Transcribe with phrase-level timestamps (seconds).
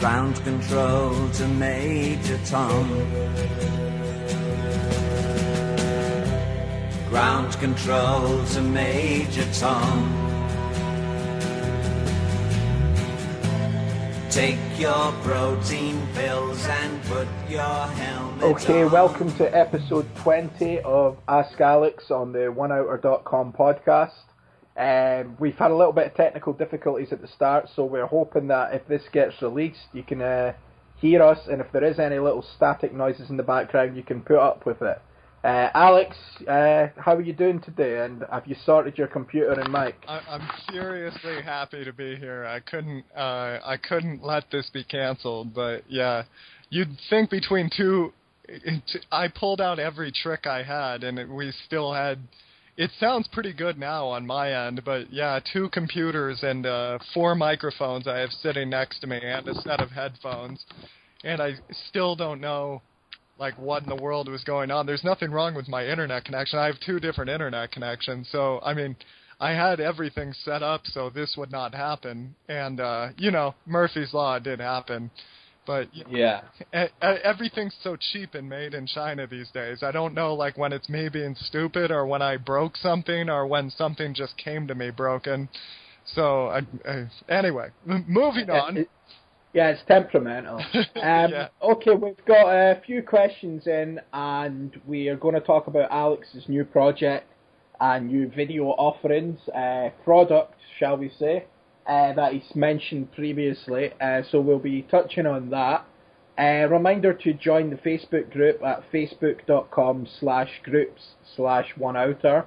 [0.00, 2.88] Ground control to Major Tom.
[7.10, 10.16] Ground control to Major Tom.
[14.30, 18.92] Take your protein pills and put your helmet Okay, on.
[18.92, 24.12] welcome to episode 20 of Ask Alex on the OneOuter.com podcast.
[24.80, 28.48] Um, we've had a little bit of technical difficulties at the start, so we're hoping
[28.48, 30.54] that if this gets released, you can uh,
[30.96, 34.22] hear us, and if there is any little static noises in the background, you can
[34.22, 34.98] put up with it.
[35.44, 36.16] Uh, Alex,
[36.48, 38.04] uh, how are you doing today?
[38.04, 39.96] And have you sorted your computer and mic?
[40.08, 42.46] I, I'm seriously happy to be here.
[42.46, 45.54] I couldn't, uh, I couldn't let this be canceled.
[45.54, 46.24] But yeah,
[46.70, 48.12] you'd think between two,
[48.48, 52.18] it, I pulled out every trick I had, and it, we still had.
[52.80, 57.34] It sounds pretty good now on my end, but yeah, two computers and uh, four
[57.34, 60.64] microphones I have sitting next to me, and a set of headphones,
[61.22, 61.56] and I
[61.90, 62.80] still don't know
[63.38, 64.86] like what in the world was going on.
[64.86, 66.58] There's nothing wrong with my internet connection.
[66.58, 68.96] I have two different internet connections, so I mean,
[69.38, 74.14] I had everything set up so this would not happen, and uh, you know, Murphy's
[74.14, 75.10] law did happen.
[75.66, 76.42] But Yeah.
[77.02, 79.82] everything's so cheap and made in China these days.
[79.82, 83.46] I don't know, like when it's me being stupid, or when I broke something, or
[83.46, 85.48] when something just came to me broken.
[86.14, 88.86] So, I, I, anyway, moving on.
[89.52, 90.64] Yeah, it's temperamental.
[90.96, 91.48] Um, Yeah.
[91.62, 96.48] Okay, we've got a few questions in, and we are going to talk about Alex's
[96.48, 97.26] new project
[97.80, 101.44] and new video offerings, uh, product, shall we say,
[101.86, 103.92] uh, that he's mentioned previously.
[104.00, 105.84] Uh, so we'll be touching on that.
[106.38, 111.02] Uh, reminder to join the Facebook group at facebook.com slash groups
[111.36, 112.46] slash oneouter.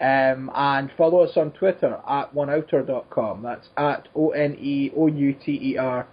[0.00, 3.42] Um, and follow us on Twitter at oneouter.com.
[3.42, 6.06] That's at O N E O U T E R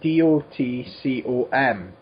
[0.00, 1.92] D O T C O M.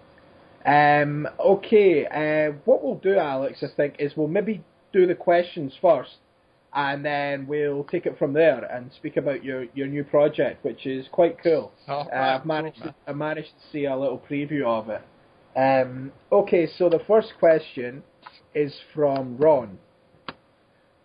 [0.65, 5.73] Um, okay, uh, what we'll do, Alex, I think, is we'll maybe do the questions
[5.81, 6.17] first,
[6.75, 10.87] and then we'll take it from there and speak about your, your new project, which
[10.87, 11.73] is quite cool.
[11.89, 15.03] Oh, Uh, I've managed to, I managed to see a little preview of it.
[15.57, 18.03] Um, okay, so the first question
[18.55, 19.79] is from Ron.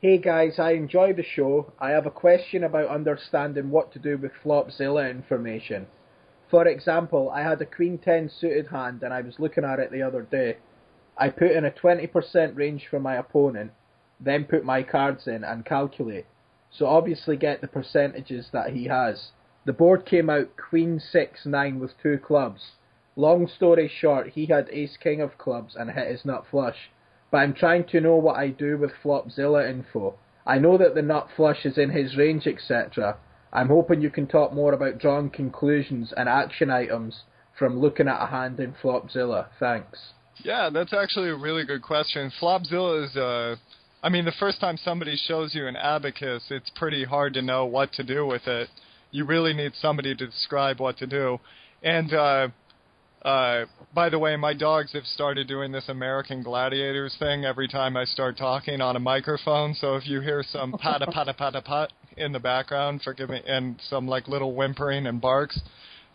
[0.02, 1.74] Hey guys, I enjoy the show.
[1.80, 5.88] I have a question about understanding what to do with Flopzilla information.
[6.52, 9.92] For example, I had a Queen 10 suited hand and I was looking at it
[9.92, 10.58] the other day.
[11.18, 13.72] I put in a 20% range for my opponent,
[14.20, 16.26] then put my cards in and calculate.
[16.72, 19.32] So obviously get the percentages that he has.
[19.66, 22.72] The board came out Queen 6 9 with two clubs.
[23.16, 26.92] Long story short, he had Ace King of clubs and hit his nut flush.
[27.32, 30.16] But I'm trying to know what I do with Flopzilla info.
[30.46, 33.18] I know that the nut flush is in his range, etc.
[33.52, 37.24] I'm hoping you can talk more about drawing conclusions and action items
[37.58, 39.48] from looking at a hand in Flopzilla.
[39.60, 40.14] Thanks.
[40.44, 42.32] Yeah, that's actually a really good question.
[42.40, 43.56] Flopzilla is, uh,
[44.06, 47.66] I mean, the first time somebody shows you an abacus, it's pretty hard to know
[47.66, 48.70] what to do with it.
[49.10, 51.40] You really need somebody to describe what to do.
[51.82, 52.50] And, uh,
[53.24, 57.98] uh, by the way, my dogs have started doing this American Gladiators thing every time
[57.98, 59.74] I start talking on a microphone.
[59.74, 63.82] So if you hear some pata pata pata pat in the background, forgive me, and
[63.90, 65.60] some like little whimpering and barks,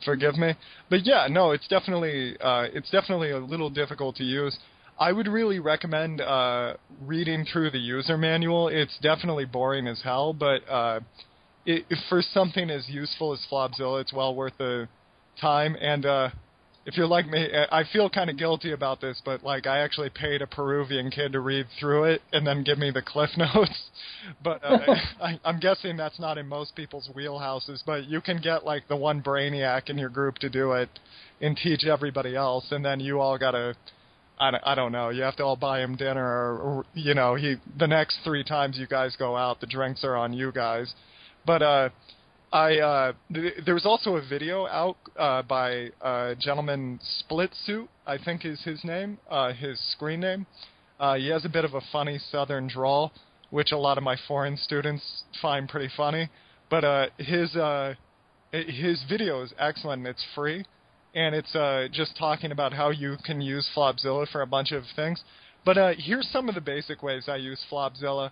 [0.05, 0.55] forgive me.
[0.91, 4.57] But yeah, no, it's definitely uh, it's definitely a little difficult to use.
[5.00, 6.75] I would really recommend uh,
[7.06, 8.69] reading through the user manual.
[8.69, 11.00] It's definitely boring as hell, but uh,
[11.65, 14.89] it, for something as useful as Flopzilla, it's well worth the
[15.41, 15.75] time.
[15.81, 16.28] And uh,
[16.84, 20.10] if you're like me, I feel kind of guilty about this, but like I actually
[20.10, 23.91] paid a Peruvian kid to read through it and then give me the cliff notes.
[24.44, 27.83] But uh, I, I'm guessing that's not in most people's wheelhouses.
[27.87, 30.91] But you can get like the one brainiac in your group to do it
[31.41, 33.75] and teach everybody else, and then you all gotta.
[34.41, 35.11] I don't, I don't know.
[35.11, 38.43] You have to all buy him dinner, or, or you know, he the next three
[38.43, 40.93] times you guys go out, the drinks are on you guys.
[41.47, 41.89] But uh,
[42.51, 47.89] I uh, th- there was also a video out uh, by a gentleman Split Suit,
[48.07, 50.47] I think is his name, uh, his screen name.
[50.98, 53.13] Uh, he has a bit of a funny Southern drawl,
[53.51, 56.31] which a lot of my foreign students find pretty funny.
[56.71, 57.95] But uh, his uh,
[58.53, 60.07] his video is excellent.
[60.07, 60.65] It's free,
[61.15, 64.84] and it's uh, just talking about how you can use Flopzilla for a bunch of
[64.95, 65.22] things.
[65.65, 68.30] But uh, here's some of the basic ways I use Flopzilla.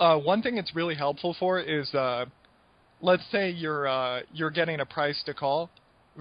[0.00, 2.26] Uh, one thing it's really helpful for is, uh,
[3.00, 5.70] let's say you're uh, you're getting a price to call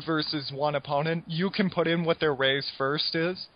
[0.05, 1.23] versus one opponent.
[1.27, 3.47] You can put in what their raise first is,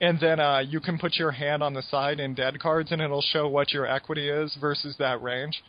[0.00, 3.00] and then uh, you can put your hand on the side in dead cards, and
[3.00, 5.62] it'll show what your equity is versus that range.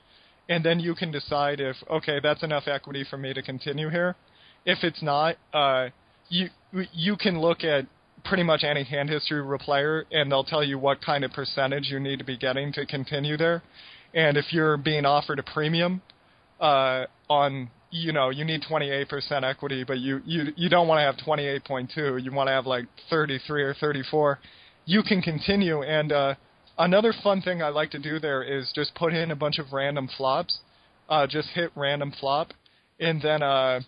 [0.50, 4.16] And then you can decide if okay, that's enough equity for me to continue here.
[4.66, 5.90] If it's not, uh,
[6.30, 6.50] you
[6.94, 7.86] you can look at
[8.24, 11.32] pretty much any hand history of a player, and they'll tell you what kind of
[11.32, 13.64] percentage you need to be getting to continue there.
[14.14, 16.02] And if you're being offered a premium
[16.60, 21.04] uh, on, you know, you need 28% equity, but you you you don't want to
[21.04, 22.24] have 28.2.
[22.24, 24.40] You want to have like 33 or 34.
[24.86, 25.84] You can continue.
[25.84, 26.36] And uh,
[26.78, 29.74] another fun thing I like to do there is just put in a bunch of
[29.74, 30.60] random flops.
[31.08, 32.54] Uh, just hit random flop,
[33.00, 33.80] and then uh,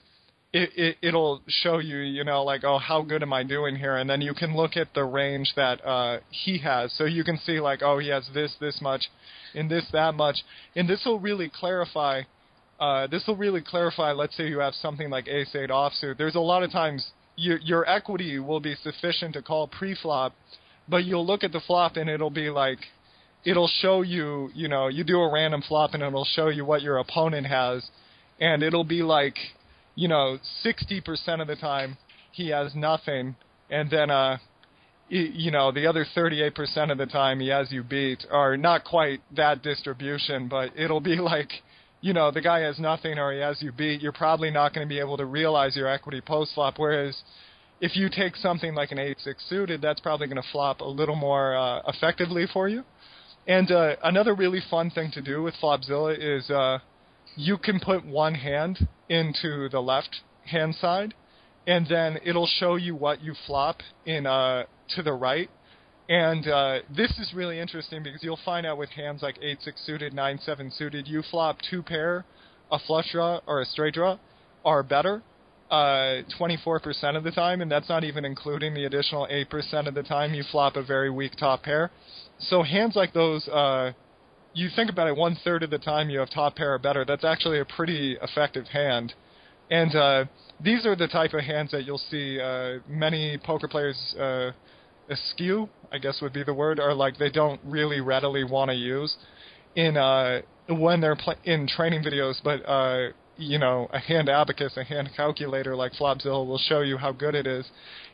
[0.53, 3.97] it, it it'll show you, you know, like oh how good am I doing here,
[3.97, 7.37] and then you can look at the range that uh, he has, so you can
[7.37, 9.09] see like oh he has this this much,
[9.55, 10.37] and this that much,
[10.75, 12.23] and this will really clarify.
[12.79, 14.11] Uh, this will really clarify.
[14.11, 16.17] Let's say you have something like ace eight offsuit.
[16.17, 17.05] There's a lot of times
[17.37, 20.33] your your equity will be sufficient to call pre-flop,
[20.89, 22.79] but you'll look at the flop and it'll be like
[23.45, 26.81] it'll show you, you know, you do a random flop and it'll show you what
[26.81, 27.87] your opponent has,
[28.39, 29.35] and it'll be like
[29.95, 31.97] you know, 60% of the time
[32.31, 33.35] he has nothing,
[33.69, 34.37] and then, uh,
[35.09, 39.21] you know, the other 38% of the time he has you beat, or not quite
[39.35, 41.51] that distribution, but it'll be like,
[41.99, 44.87] you know, the guy has nothing or he has you beat, you're probably not going
[44.87, 46.75] to be able to realize your equity post flop.
[46.77, 47.21] Whereas
[47.81, 50.85] if you take something like an 8 6 suited, that's probably going to flop a
[50.85, 52.83] little more uh, effectively for you.
[53.47, 56.79] And uh, another really fun thing to do with Flopzilla is uh,
[57.35, 61.13] you can put one hand into the left hand side,
[61.67, 64.63] and then it'll show you what you flop in uh,
[64.95, 65.49] to the right.
[66.09, 69.85] And uh, this is really interesting because you'll find out with hands like 8 6
[69.85, 72.25] suited, 9 7 suited, you flop two pair,
[72.71, 74.17] a flush draw, or a straight draw
[74.65, 75.23] are better
[75.71, 80.03] uh, 24% of the time, and that's not even including the additional 8% of the
[80.03, 81.89] time you flop a very weak top pair.
[82.39, 83.93] So hands like those, uh,
[84.53, 87.05] you think about it, one third of the time you have top pair or better.
[87.05, 89.13] That's actually a pretty effective hand.
[89.69, 90.25] And uh,
[90.59, 94.51] these are the type of hands that you'll see uh, many poker players uh,
[95.09, 98.75] askew, I guess would be the word, or like they don't really readily want to
[98.75, 99.15] use
[99.75, 102.35] in uh, when they're pl- in training videos.
[102.43, 106.97] But uh, you know, a hand abacus, a hand calculator like Flopzilla will show you
[106.97, 107.65] how good it is.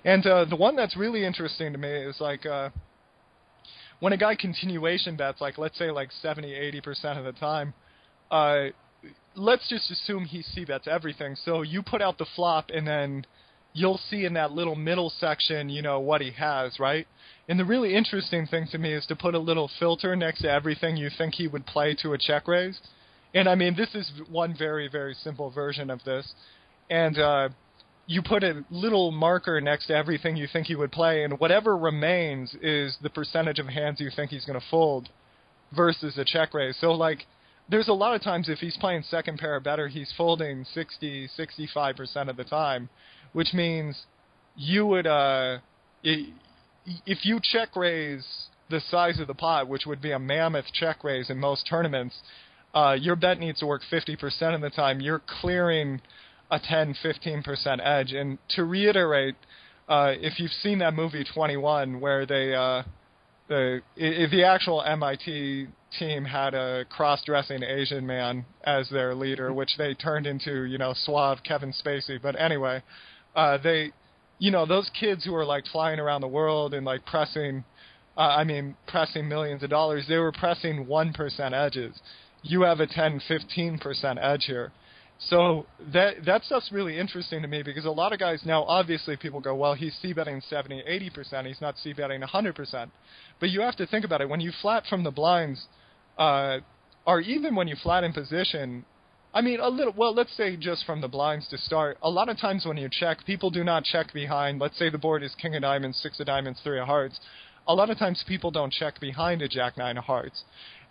[0.06, 2.46] And uh, the one that's really interesting to me is like.
[2.46, 2.70] Uh,
[4.00, 7.74] when a guy continuation bets, like let's say like 70, 80 percent of the time,
[8.32, 8.66] uh,
[9.36, 11.36] let's just assume he c bets everything.
[11.44, 13.26] So you put out the flop, and then
[13.74, 17.08] you'll see in that little middle section, you know, what he has, right?
[17.48, 20.52] And the really interesting thing to me is to put a little filter next to
[20.52, 22.80] everything you think he would play to a check raise.
[23.34, 26.34] And I mean, this is one very, very simple version of this.
[26.90, 27.50] And uh,
[28.08, 31.78] you put a little marker next to everything you think he would play, and whatever
[31.78, 35.10] remains is the percentage of hands you think he's going to fold
[35.76, 36.78] versus a check raise.
[36.80, 37.26] So, like,
[37.70, 41.30] there's a lot of times if he's playing second pair or better, he's folding 60,
[41.38, 42.88] 65% of the time,
[43.34, 44.06] which means
[44.56, 45.58] you would, uh,
[46.02, 48.26] if you check raise
[48.70, 52.16] the size of the pot, which would be a mammoth check raise in most tournaments,
[52.74, 55.02] uh, your bet needs to work 50% of the time.
[55.02, 56.02] You're clearing
[56.50, 58.14] a 10, 15% edge.
[58.14, 59.36] And to reiterate,
[59.88, 62.84] uh, if you've seen that movie 21, where they uh,
[63.48, 65.68] the the actual MIT
[65.98, 70.94] team had a cross-dressing Asian man as their leader, which they turned into you know
[70.94, 72.22] suave Kevin Spacey.
[72.22, 72.84] But anyway,
[73.36, 73.92] uh, they
[74.40, 77.64] you know those kids who are like flying around the world and like pressing.
[78.18, 80.06] Uh, I mean, pressing millions of dollars.
[80.10, 81.96] They were pressing one percent edges.
[82.42, 84.72] You have a 10, 15 percent edge here.
[85.20, 89.18] So that that stuff's really interesting to me because a lot of guys now obviously
[89.18, 92.92] people go, well, he's c betting 70, 80 percent, he's not c betting 100 percent.
[93.40, 95.66] But you have to think about it when you flat from the blinds,
[96.18, 96.60] uh,
[97.06, 98.86] or even when you flat in position.
[99.34, 99.94] I mean, a little.
[99.96, 101.98] Well, let's say just from the blinds to start.
[102.02, 104.60] A lot of times when you check, people do not check behind.
[104.60, 107.20] Let's say the board is king of diamonds, six of diamonds, three of hearts.
[107.68, 110.44] A lot of times people don't check behind a jack nine of hearts.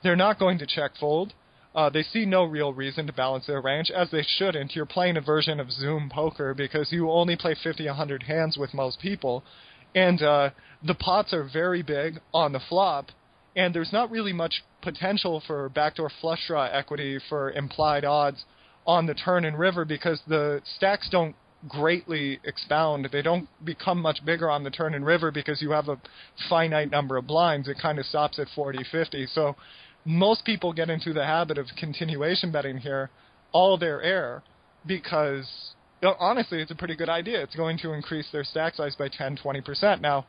[0.02, 1.32] They're not going to check fold
[1.76, 4.74] uh, they see no real reason to balance their range, as they shouldn't.
[4.74, 8.72] You're playing a version of Zoom poker because you only play 50, 100 hands with
[8.72, 9.44] most people,
[9.94, 10.50] and uh,
[10.82, 13.10] the pots are very big on the flop,
[13.54, 18.44] and there's not really much potential for backdoor flush draw equity for implied odds
[18.86, 21.36] on the turn and river because the stacks don't
[21.68, 23.08] greatly expound.
[23.12, 25.98] They don't become much bigger on the turn and river because you have a
[26.48, 27.68] finite number of blinds.
[27.68, 29.26] It kind of stops at 40, 50.
[29.34, 29.56] So
[30.06, 33.10] most people get into the habit of continuation betting here
[33.52, 34.42] all their air
[34.86, 35.74] because
[36.20, 37.42] honestly it's a pretty good idea.
[37.42, 40.00] It's going to increase their stack size by 10, 20%.
[40.00, 40.24] Now,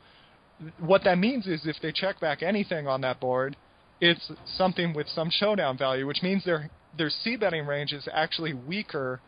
[0.80, 3.56] what that means is if they check back anything on that board,
[4.02, 8.54] it's something with some showdown value, which means their their c betting range is actually
[8.54, 9.20] weaker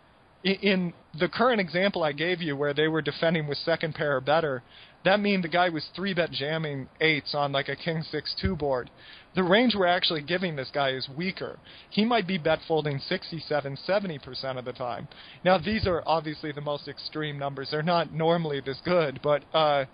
[0.44, 4.16] in, in the current example I gave you, where they were defending with second pair
[4.16, 4.64] or better,
[5.06, 8.56] that mean the guy was three bet jamming eights on like a king six two
[8.56, 8.90] board.
[9.36, 11.60] The range we're actually giving this guy is weaker.
[11.90, 15.08] He might be bet folding 67, 70% of the time.
[15.46, 17.70] Now these are obviously the most extreme numbers.
[17.72, 19.86] They're not normally this good, but uh,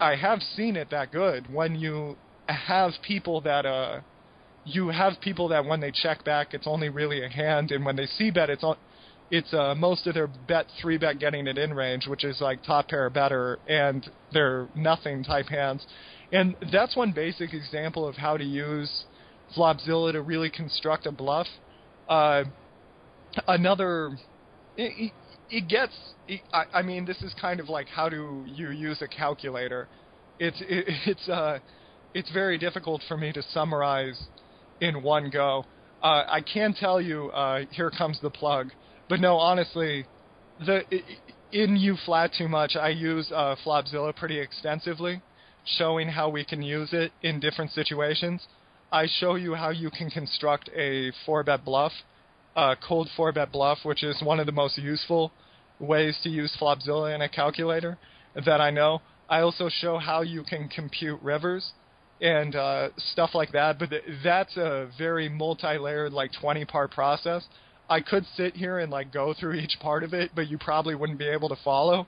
[0.00, 4.00] I have seen it that good when you have people that uh,
[4.64, 7.96] you have people that when they check back, it's only really a hand, and when
[7.96, 8.76] they c bet, it's on
[9.32, 12.62] it's uh, most of their bet three bet getting it in range, which is like
[12.62, 15.86] top pair or better, and they're nothing type hands.
[16.30, 19.04] And that's one basic example of how to use
[19.56, 21.46] Flopzilla to really construct a bluff.
[22.10, 22.44] Uh,
[23.48, 24.18] another,
[24.76, 25.12] it,
[25.50, 25.96] it gets.
[26.28, 29.88] It, I, I mean, this is kind of like how do you use a calculator?
[30.38, 31.58] It's it, it's uh,
[32.12, 34.22] it's very difficult for me to summarize
[34.82, 35.64] in one go.
[36.02, 38.70] Uh, I can tell you, uh, here comes the plug.
[39.08, 40.04] But no, honestly,
[40.64, 40.82] the
[41.52, 42.76] in you flat too much.
[42.76, 45.22] I use uh, Flopzilla pretty extensively,
[45.64, 48.42] showing how we can use it in different situations.
[48.90, 51.92] I show you how you can construct a four bet bluff,
[52.56, 55.30] a cold four bet bluff, which is one of the most useful
[55.78, 57.98] ways to use Flopzilla in a calculator
[58.34, 59.02] that I know.
[59.28, 61.72] I also show how you can compute rivers
[62.22, 63.78] and uh, stuff like that.
[63.78, 67.44] But th- that's a very multi-layered, like 20-part process.
[67.90, 70.94] I could sit here and like go through each part of it, but you probably
[70.94, 72.06] wouldn't be able to follow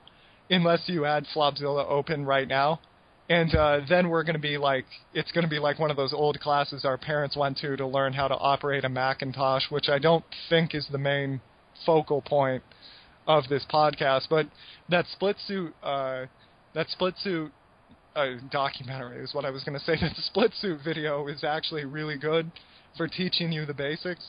[0.49, 2.79] unless you had Flopzilla open right now.
[3.27, 5.97] And uh, then we're going to be like, it's going to be like one of
[5.97, 9.89] those old classes our parents went to to learn how to operate a Macintosh, which
[9.89, 11.41] I don't think is the main
[11.85, 12.63] focal point
[13.27, 14.27] of this podcast.
[14.29, 14.47] But
[14.89, 16.27] that split suit, uh,
[16.73, 17.51] that SplitSuit
[18.15, 19.95] uh, documentary is what I was going to say.
[19.99, 22.51] That the SplitSuit video is actually really good
[22.97, 24.25] for teaching you the basics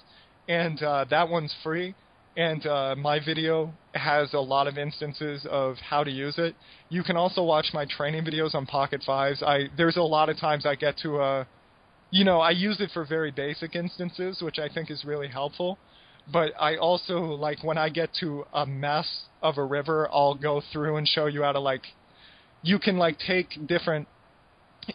[0.49, 1.95] and uh, that one's free.
[2.37, 6.55] And uh, my video has a lot of instances of how to use it.
[6.90, 9.43] You can also watch my training videos on PocketFives.
[9.43, 11.45] I there's a lot of times I get to a, uh,
[12.11, 15.78] you know, I use it for very basic instances, which I think is really helpful.
[16.31, 19.09] But I also like when I get to a mess
[19.43, 21.83] of a river, I'll go through and show you how to like,
[22.63, 24.09] you can like take different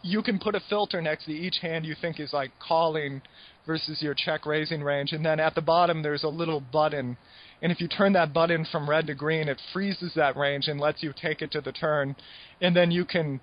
[0.03, 3.21] you can put a filter next to each hand you think is like calling
[3.65, 5.11] versus your check raising range.
[5.11, 7.17] And then at the bottom, there's a little button.
[7.61, 10.79] And if you turn that button from red to green, it freezes that range and
[10.79, 12.15] lets you take it to the turn.
[12.59, 13.39] And then you can,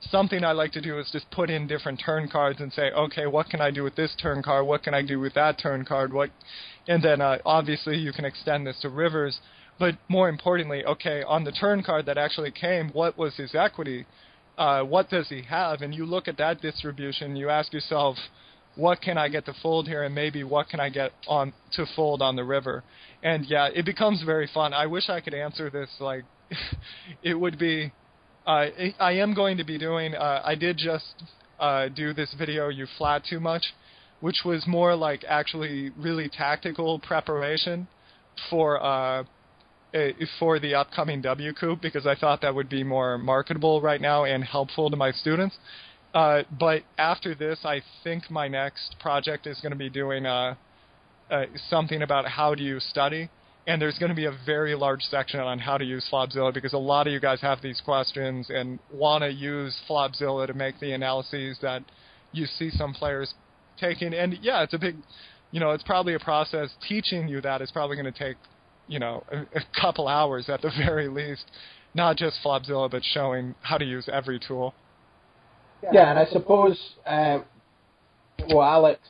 [0.00, 3.26] something I like to do is just put in different turn cards and say, okay,
[3.26, 4.66] what can I do with this turn card?
[4.66, 6.12] What can I do with that turn card?
[6.12, 6.30] What,
[6.88, 9.38] and then uh, obviously you can extend this to rivers.
[9.80, 14.04] But more importantly, okay, on the turn card that actually came, what was his equity?
[14.58, 15.80] Uh, what does he have?
[15.80, 18.16] And you look at that distribution, you ask yourself,
[18.76, 21.86] what can I get to fold here, and maybe what can I get on to
[21.96, 22.84] fold on the river.
[23.22, 24.74] And yeah, it becomes very fun.
[24.74, 26.24] I wish I could answer this like
[27.22, 27.90] it would be.
[28.46, 28.66] Uh,
[28.98, 30.14] I am going to be doing.
[30.14, 31.14] Uh, I did just
[31.58, 32.68] uh, do this video.
[32.68, 33.62] You flat too much,
[34.20, 37.88] which was more like actually really tactical preparation
[38.50, 39.24] for uh,
[40.38, 44.44] for the upcoming WCOOP because I thought that would be more marketable right now and
[44.44, 45.56] helpful to my students.
[46.12, 50.54] Uh, but after this, I think my next project is going to be doing uh,
[51.30, 53.30] uh, something about how do you study.
[53.66, 56.72] And there's going to be a very large section on how to use Flopzilla because
[56.72, 60.80] a lot of you guys have these questions and want to use Flopzilla to make
[60.80, 61.84] the analyses that
[62.32, 63.32] you see some players
[63.78, 64.14] taking.
[64.14, 64.96] And yeah, it's a big,
[65.52, 66.70] you know, it's probably a process.
[66.88, 68.36] Teaching you that is probably going to take,
[68.90, 71.44] you know, a, a couple hours at the very least.
[71.94, 74.74] Not just Flopzilla, but showing how to use every tool.
[75.92, 77.38] Yeah, and I suppose, uh,
[78.48, 79.00] well, Alex,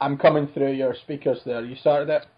[0.00, 1.64] I'm coming through your speakers there.
[1.64, 2.26] You started it?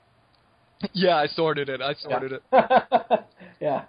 [0.95, 1.81] Yeah, I sorted it.
[1.81, 2.81] I sorted yeah.
[2.83, 3.21] it.
[3.61, 3.85] yeah.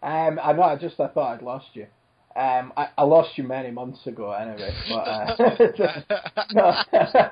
[0.00, 0.62] Um, I know.
[0.62, 1.88] I just I thought I'd lost you.
[2.36, 4.72] Um, I, I lost you many months ago, anyway.
[4.88, 5.08] But
[6.56, 7.30] uh,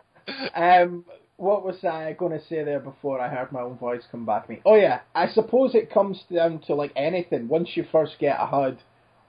[0.56, 1.04] um,
[1.36, 4.46] what was I going to say there before I heard my own voice come back
[4.46, 4.62] to me?
[4.64, 7.48] Oh yeah, I suppose it comes down to like anything.
[7.48, 8.78] Once you first get a HUD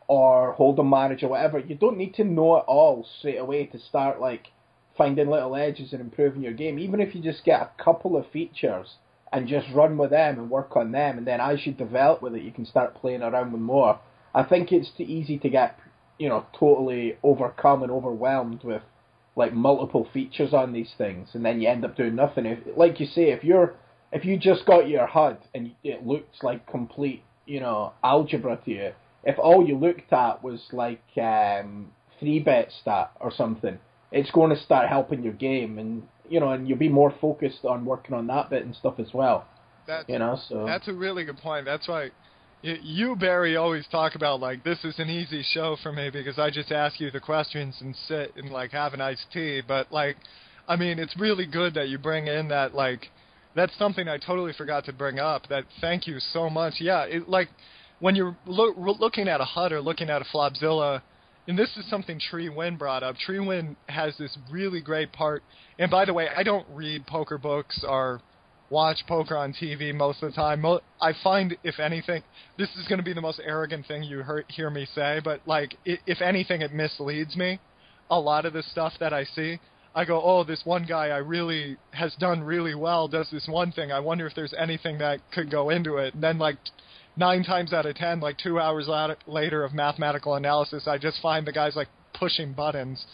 [0.07, 4.21] or Hold'em Manager, whatever, you don't need to know it all straight away to start
[4.21, 4.47] like
[4.97, 6.77] finding little edges and improving your game.
[6.79, 8.95] Even if you just get a couple of features
[9.33, 12.35] and just run with them and work on them, and then as you develop with
[12.35, 13.99] it, you can start playing around with more.
[14.33, 15.79] I think it's too easy to get,
[16.19, 18.83] you know, totally overcome and overwhelmed with
[19.35, 22.45] like multiple features on these things, and then you end up doing nothing.
[22.45, 23.75] If, like you say, if you're
[24.11, 28.71] if you just got your HUD and it looks like complete, you know, algebra to
[28.71, 28.91] you,
[29.23, 33.77] if all you looked at was like um, three bet stat or something,
[34.11, 37.65] it's going to start helping your game, and you know, and you'll be more focused
[37.65, 39.45] on working on that bit and stuff as well.
[39.87, 41.65] That's You know, so That's a really good point.
[41.65, 42.11] That's why
[42.65, 46.49] you, Barry, always talk about like this is an easy show for me because I
[46.49, 49.61] just ask you the questions and sit and like have an iced tea.
[49.65, 50.17] But like,
[50.67, 53.09] I mean, it's really good that you bring in that like
[53.55, 55.47] that's something I totally forgot to bring up.
[55.49, 56.75] That thank you so much.
[56.79, 57.49] Yeah, it like
[57.99, 61.01] when you're loo- looking at a HUD or looking at a Flopzilla.
[61.47, 63.17] And this is something Tree Win brought up.
[63.17, 65.43] Tree Win has this really great part.
[65.77, 68.19] And by the way, I don't read poker books or
[68.69, 70.65] watch poker on TV most of the time.
[71.01, 72.23] I find, if anything,
[72.57, 75.41] this is going to be the most arrogant thing you hear, hear me say, but
[75.45, 77.59] like, if anything, it misleads me.
[78.09, 79.59] A lot of the stuff that I see,
[79.95, 83.71] I go, oh, this one guy I really has done really well does this one
[83.71, 83.91] thing.
[83.91, 86.13] I wonder if there's anything that could go into it.
[86.13, 86.57] And then like
[87.15, 88.89] nine times out of ten, like two hours
[89.25, 93.05] later of mathematical analysis, I just find the guy's like pushing buttons.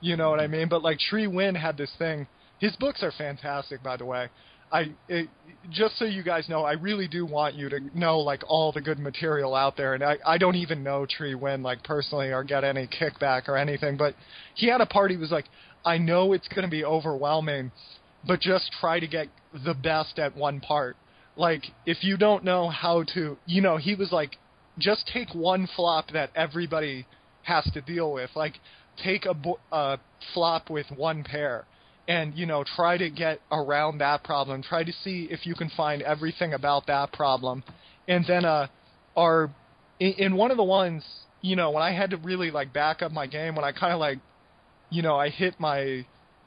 [0.00, 0.68] You know what I mean?
[0.68, 2.26] But like Tree Win had this thing.
[2.60, 4.28] His books are fantastic, by the way.
[4.70, 5.28] I it,
[5.70, 8.80] just so you guys know, I really do want you to know like all the
[8.80, 12.44] good material out there, and I I don't even know Tree Win like personally or
[12.44, 14.14] get any kickback or anything, but
[14.54, 15.10] he had a part.
[15.10, 15.46] He was like,
[15.84, 17.72] I know it's going to be overwhelming,
[18.26, 19.28] but just try to get
[19.64, 20.96] the best at one part.
[21.36, 24.36] Like if you don't know how to, you know, he was like,
[24.78, 27.06] just take one flop that everybody
[27.42, 28.30] has to deal with.
[28.34, 28.54] Like
[29.02, 29.96] take a bo- uh,
[30.34, 31.64] flop with one pair
[32.08, 34.62] and you know try to get around that problem.
[34.62, 37.62] Try to see if you can find everything about that problem.
[38.08, 38.66] And then uh
[39.16, 39.50] our
[40.00, 41.04] in, in one of the ones
[41.42, 43.92] you know when i had to really like back up my game when i kind
[43.92, 44.18] of like
[44.90, 46.04] you know i hit my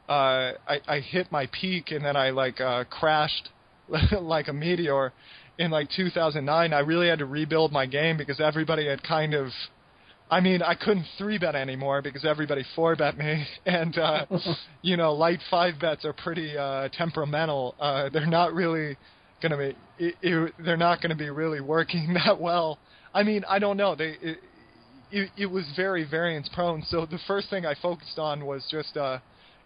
[0.10, 3.50] uh i i hit my peak and then i like uh crashed
[4.22, 5.14] like a meteor
[5.58, 9.48] in like 2009 i really had to rebuild my game because everybody had kind of
[10.32, 14.26] I mean, I couldn't three bet anymore because everybody four bet me, and uh,
[14.82, 17.76] you know, light five bets are pretty uh, temperamental.
[17.80, 18.98] Uh, they're not really
[19.44, 19.76] gonna be.
[20.00, 22.80] It, it, they're not gonna be really working that well.
[23.14, 23.94] I mean, I don't know.
[23.94, 24.16] They.
[24.22, 24.38] It,
[25.14, 26.84] it, it was very variance prone.
[26.88, 28.96] So the first thing I focused on was just.
[28.96, 29.20] Uh,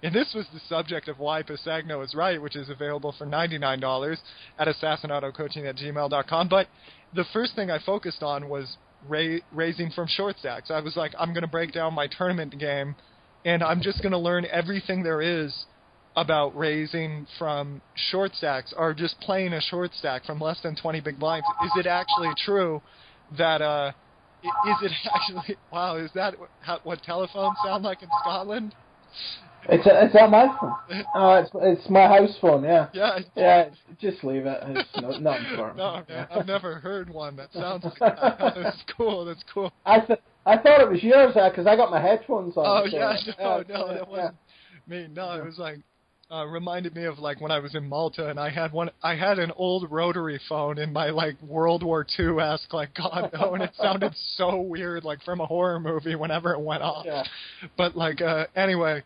[0.03, 4.17] and this was the subject of why Pisagno is right, which is available for $99
[4.59, 6.47] at assassinatocoaching at gmail.com.
[6.47, 6.67] But
[7.15, 10.71] the first thing I focused on was ra- raising from short stacks.
[10.71, 12.95] I was like, I'm going to break down my tournament game,
[13.43, 15.65] and I'm just going to learn everything there is
[16.15, 21.01] about raising from short stacks or just playing a short stack from less than 20
[21.01, 21.45] big blinds.
[21.65, 22.81] Is it actually true
[23.37, 23.91] that uh
[24.43, 26.35] is it actually wow, is that
[26.83, 28.73] what telephones sound like in Scotland?
[29.69, 31.03] It's it's not my phone.
[31.15, 32.63] Oh, it's it's my house phone.
[32.63, 32.87] Yeah.
[32.93, 33.19] Yeah.
[33.35, 34.59] Yeah, just leave it.
[34.67, 35.77] It's no, not important.
[35.77, 38.53] No, I've never heard one that sounds like that.
[38.55, 39.25] That's cool.
[39.25, 39.71] That's cool.
[39.85, 42.65] I th- I thought it was yours because I got my headphones on.
[42.65, 44.09] Oh so- yeah, no, no, that yeah.
[44.09, 44.35] wasn't
[44.87, 45.07] me.
[45.13, 45.79] No, it was like
[46.31, 49.15] uh reminded me of like when I was in Malta and I had one I
[49.15, 53.53] had an old rotary phone in my like World War II esque like God no
[53.53, 57.05] and it sounded so weird like from a horror movie whenever it went off.
[57.05, 57.23] Yeah.
[57.77, 59.03] But like uh anyway,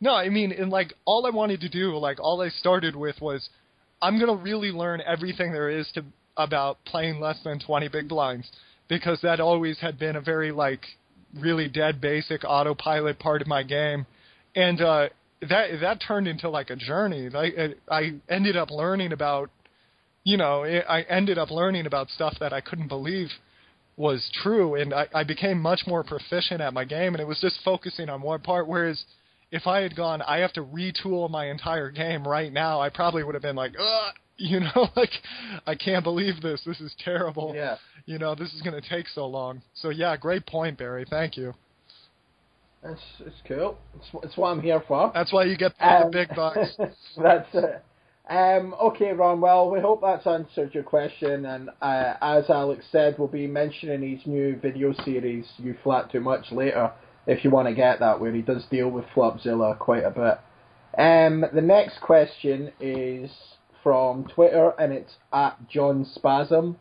[0.00, 3.20] no, I mean and like all I wanted to do, like all I started with
[3.20, 3.48] was
[4.00, 6.04] I'm gonna really learn everything there is to
[6.36, 8.48] about playing less than twenty big blinds
[8.88, 10.84] because that always had been a very like
[11.34, 14.06] really dead basic autopilot part of my game,
[14.56, 15.08] and uh,
[15.42, 17.28] that that turned into like a journey.
[17.34, 19.50] I I ended up learning about,
[20.24, 23.28] you know, I ended up learning about stuff that I couldn't believe
[23.96, 27.40] was true, and I, I became much more proficient at my game, and it was
[27.40, 28.66] just focusing on one part.
[28.68, 29.02] Whereas
[29.50, 33.24] if I had gone, I have to retool my entire game right now, I probably
[33.24, 34.14] would have been like, Ugh!
[34.38, 35.10] you know, like
[35.66, 36.62] I can't believe this.
[36.64, 37.52] This is terrible.
[37.54, 37.76] Yeah.
[38.06, 39.62] You know, this is going to take so long.
[39.74, 41.04] So yeah, great point, Barry.
[41.08, 41.54] Thank you.
[42.84, 43.76] It's it's cool.
[43.96, 45.10] It's, it's what I'm here for.
[45.12, 46.76] That's why you get Um, the big bucks.
[47.16, 47.84] that's it.
[48.30, 49.40] Um, okay, Ron.
[49.40, 51.46] Well, we hope that's answered your question.
[51.46, 56.20] And uh, as Alex said, we'll be mentioning his new video series, "You Flat Too
[56.20, 56.92] Much," later.
[57.28, 60.40] If you want to get that, where he does deal with Flopzilla quite a bit.
[60.98, 63.30] Um, the next question is
[63.82, 66.76] from Twitter, and it's at John Spasm.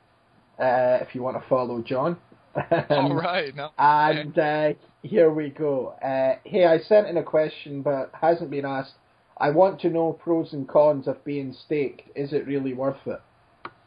[0.57, 2.17] Uh, if you want to follow John.
[2.89, 3.55] All right.
[3.55, 3.69] No.
[3.77, 5.89] And uh, here we go.
[6.01, 8.93] Uh, hey, I sent in a question, but hasn't been asked.
[9.37, 12.09] I want to know pros and cons of being staked.
[12.15, 13.21] Is it really worth it?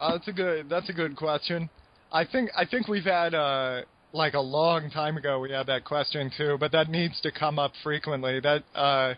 [0.01, 0.69] Uh, that's a good.
[0.69, 1.69] That's a good question.
[2.13, 2.51] I think.
[2.57, 6.57] I think we've had uh, like a long time ago we had that question too,
[6.59, 8.41] but that needs to come up frequently.
[8.41, 9.15] That uh,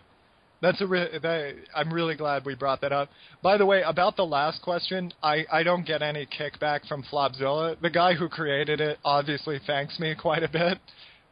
[0.61, 0.87] that's a.
[0.87, 3.09] Re- that, I'm really glad we brought that up.
[3.41, 7.79] By the way, about the last question, I I don't get any kickback from Flopzilla.
[7.81, 10.79] The guy who created it obviously thanks me quite a bit,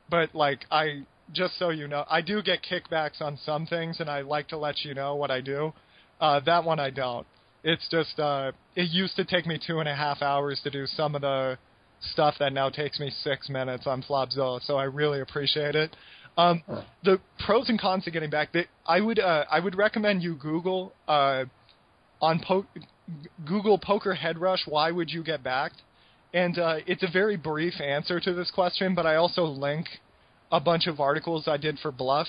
[0.09, 4.09] but like I just so you know, I do get kickbacks on some things, and
[4.09, 5.73] I like to let you know what I do.
[6.19, 7.25] Uh, that one I don't.
[7.63, 10.85] It's just uh, it used to take me two and a half hours to do
[10.87, 11.57] some of the
[12.01, 14.61] stuff that now takes me six minutes on Flopzilla.
[14.63, 15.95] So I really appreciate it.
[16.37, 16.63] Um,
[17.03, 18.49] the pros and cons of getting back.
[18.85, 21.45] I would uh, I would recommend you Google uh,
[22.21, 22.65] on po-
[23.45, 24.61] Google Poker Head Rush.
[24.65, 25.81] Why would you get backed?
[26.33, 29.87] And uh, it's a very brief answer to this question, but I also link
[30.51, 32.27] a bunch of articles I did for Bluff.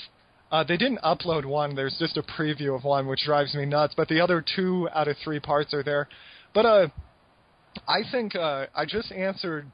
[0.51, 1.75] Uh, they didn't upload one.
[1.75, 3.95] There's just a preview of one, which drives me nuts.
[3.97, 6.09] But the other two out of three parts are there.
[6.53, 6.89] But uh,
[7.87, 9.67] I think uh, I just answered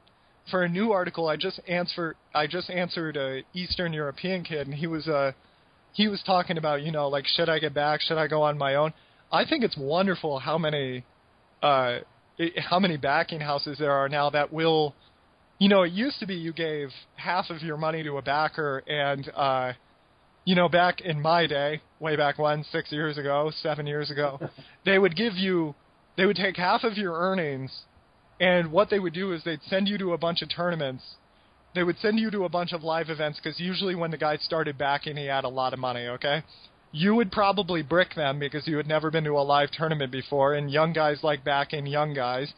[0.49, 1.27] for a new article.
[1.27, 5.31] I just answered I just answered a Eastern European kid, and he was uh,
[5.93, 8.01] he was talking about you know like should I get back?
[8.01, 8.93] Should I go on my own?
[9.31, 11.03] I think it's wonderful how many
[11.61, 11.99] uh,
[12.57, 14.95] how many backing houses there are now that will,
[15.59, 18.83] you know, it used to be you gave half of your money to a backer,
[18.87, 19.73] and uh,
[20.45, 24.39] you know, back in my day, way back when, six years ago, seven years ago,
[24.85, 25.75] they would give you,
[26.17, 27.71] they would take half of your earnings,
[28.39, 31.03] and what they would do is they'd send you to a bunch of tournaments.
[31.75, 34.37] They would send you to a bunch of live events because usually when the guy
[34.37, 36.07] started backing, he had a lot of money.
[36.07, 36.43] Okay,
[36.91, 40.55] you would probably brick them because you had never been to a live tournament before,
[40.55, 42.51] and young guys like backing young guys,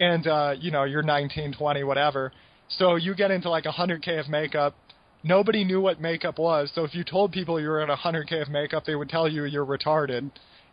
[0.00, 2.32] and uh, you know you're 19, 20, whatever.
[2.68, 4.74] So you get into like 100k of makeup.
[5.22, 8.48] Nobody knew what makeup was, so if you told people you were at 100k of
[8.48, 10.30] makeup, they would tell you you're retarded,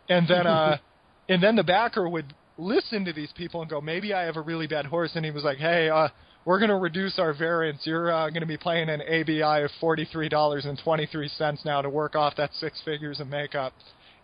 [0.08, 0.78] and then uh,
[1.28, 4.40] and then the backer would listen to these people and go, maybe I have a
[4.42, 6.08] really bad horse, and he was like, hey, uh,
[6.44, 7.80] we're going to reduce our variance.
[7.84, 12.50] You're uh, going to be playing an ABI of $43.23 now to work off that
[12.54, 13.72] six figures of makeup.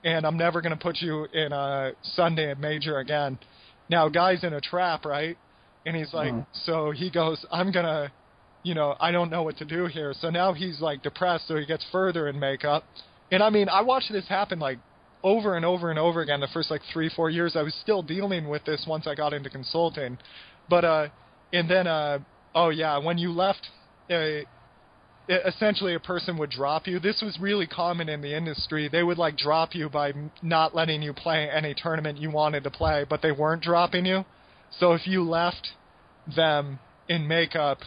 [0.05, 3.39] And I'm never going to put you in a Sunday major again.
[3.89, 5.37] Now, guy's in a trap, right?
[5.87, 6.47] And he's like, Mhm.
[6.65, 8.11] so he goes, I'm going to,
[8.63, 10.15] you know, I don't know what to do here.
[10.15, 12.85] So now he's like depressed, so he gets further in makeup.
[13.31, 14.79] And I mean, I watched this happen like
[15.25, 17.57] over and over and over again the first like three, four years.
[17.57, 20.19] I was still dealing with this once I got into consulting.
[20.71, 21.09] But, uh,
[21.55, 22.19] and then uh
[22.55, 23.69] oh yeah when you left
[24.11, 24.41] uh,
[25.29, 29.17] essentially a person would drop you this was really common in the industry they would
[29.17, 33.23] like drop you by not letting you play any tournament you wanted to play but
[33.23, 34.25] they weren't dropping you
[34.79, 35.69] so if you left
[36.37, 37.79] them in makeup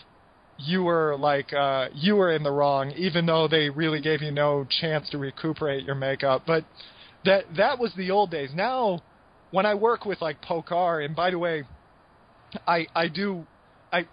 [0.58, 4.32] you were like uh you were in the wrong even though they really gave you
[4.32, 6.64] no chance to recuperate your makeup but
[7.26, 9.02] that that was the old days now
[9.52, 11.64] when i work with like pokar and by the way
[12.68, 13.46] I I do
[13.92, 14.06] I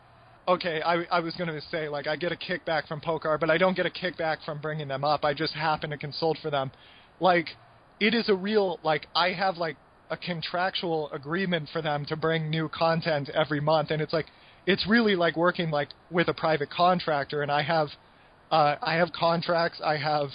[0.49, 3.59] okay I I was to say like I get a kickback from Pokar, but I
[3.59, 5.25] don't get a kickback from bringing them up.
[5.25, 6.71] I just happen to consult for them.
[7.21, 7.49] Like
[8.01, 9.77] it is a real like I have like
[10.11, 14.27] a contractual agreement for them to bring new content every month, and it's like
[14.67, 17.89] it's really like working like with a private contractor, and I have
[18.51, 20.29] uh, I have contracts, I have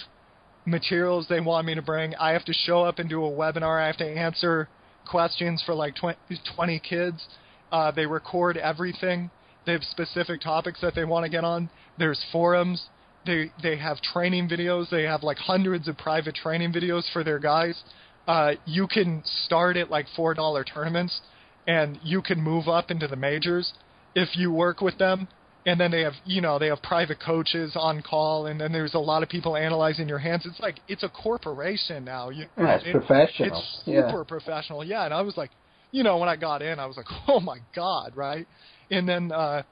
[0.64, 2.14] materials they want me to bring.
[2.16, 3.82] I have to show up and do a webinar.
[3.82, 4.68] I have to answer
[5.08, 6.18] questions for like 20,
[6.54, 7.26] 20 kids.
[7.72, 9.30] Uh, they record everything.
[9.66, 11.70] They have specific topics that they want to get on.
[11.98, 12.86] There's forums.
[13.26, 14.88] They they have training videos.
[14.90, 17.82] They have like hundreds of private training videos for their guys.
[18.26, 21.20] Uh, you can start at like four dollar tournaments,
[21.66, 23.74] and you can move up into the majors
[24.14, 25.28] if you work with them.
[25.66, 28.94] And then they have you know they have private coaches on call, and then there's
[28.94, 30.46] a lot of people analyzing your hands.
[30.46, 32.30] It's like it's a corporation now.
[32.30, 33.58] You, Yeah, it's it- professional.
[33.58, 34.06] It's Yeah.
[34.08, 34.82] super professional.
[34.84, 35.50] Yeah, and I was like,
[35.92, 38.46] you know, when I got in, I was like, oh my god, right?
[38.90, 39.62] And then uh,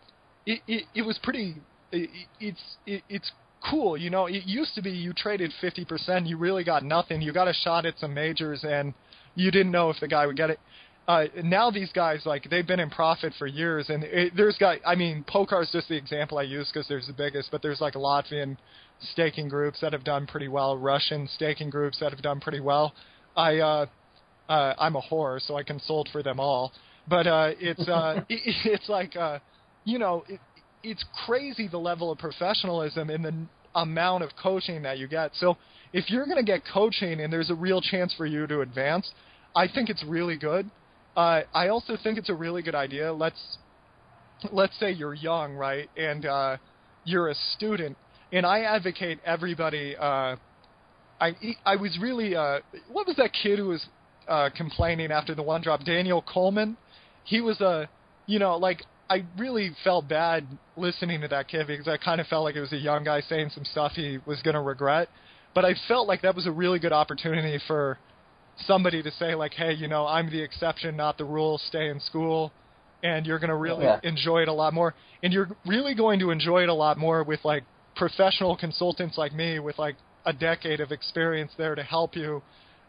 [0.44, 1.56] it, it it was pretty.
[1.90, 3.32] It, it's it, it's
[3.70, 4.26] cool, you know.
[4.26, 7.22] It used to be you traded fifty percent, you really got nothing.
[7.22, 8.92] You got a shot at some majors, and
[9.34, 10.60] you didn't know if the guy would get it.
[11.08, 14.78] Uh, now these guys like they've been in profit for years, and it, there's guy.
[14.86, 17.94] I mean, Pokar's just the example I use because there's the biggest, but there's like
[17.94, 18.58] Latvian
[19.12, 22.92] staking groups that have done pretty well, Russian staking groups that have done pretty well.
[23.34, 23.86] I uh,
[24.50, 26.72] uh, I'm a whore, so I consult for them all.
[27.08, 29.38] But uh, it's uh, it, it's like uh,
[29.84, 30.40] you know, it,
[30.82, 33.34] it's crazy the level of professionalism and the
[33.74, 35.30] amount of coaching that you get.
[35.36, 35.56] So
[35.94, 39.10] if you're going to get coaching and there's a real chance for you to advance,
[39.56, 40.70] I think it's really good.
[41.18, 43.12] Uh, I also think it's a really good idea.
[43.12, 43.58] Let's
[44.52, 46.56] let's say you're young, right, and uh,
[47.04, 47.96] you're a student,
[48.32, 49.96] and I advocate everybody.
[49.96, 50.36] Uh,
[51.20, 51.34] I
[51.66, 52.60] I was really uh,
[52.92, 53.84] what was that kid who was
[54.28, 55.82] uh, complaining after the one drop?
[55.82, 56.76] Daniel Colman.
[57.24, 57.88] He was a
[58.26, 62.28] you know like I really felt bad listening to that kid because I kind of
[62.28, 65.08] felt like it was a young guy saying some stuff he was going to regret.
[65.52, 67.98] But I felt like that was a really good opportunity for
[68.66, 71.58] somebody to say like, hey, you know, I'm the exception, not the rule.
[71.68, 72.52] Stay in school,
[73.02, 74.00] and you're going to really Yeah.
[74.02, 74.94] enjoy it a lot more.
[75.22, 77.64] And you're really going to enjoy it a lot more with like
[77.96, 82.42] professional consultants like me with like a decade of experience there to help you.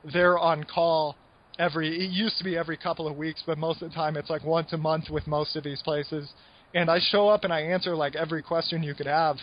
[0.03, 1.17] They're on call,
[1.57, 2.05] every.
[2.05, 4.43] It used to be every couple of weeks, but most of the time it's like
[4.43, 6.31] once a month with most of these places.
[6.73, 9.37] And I show up and I answer like every question you could have,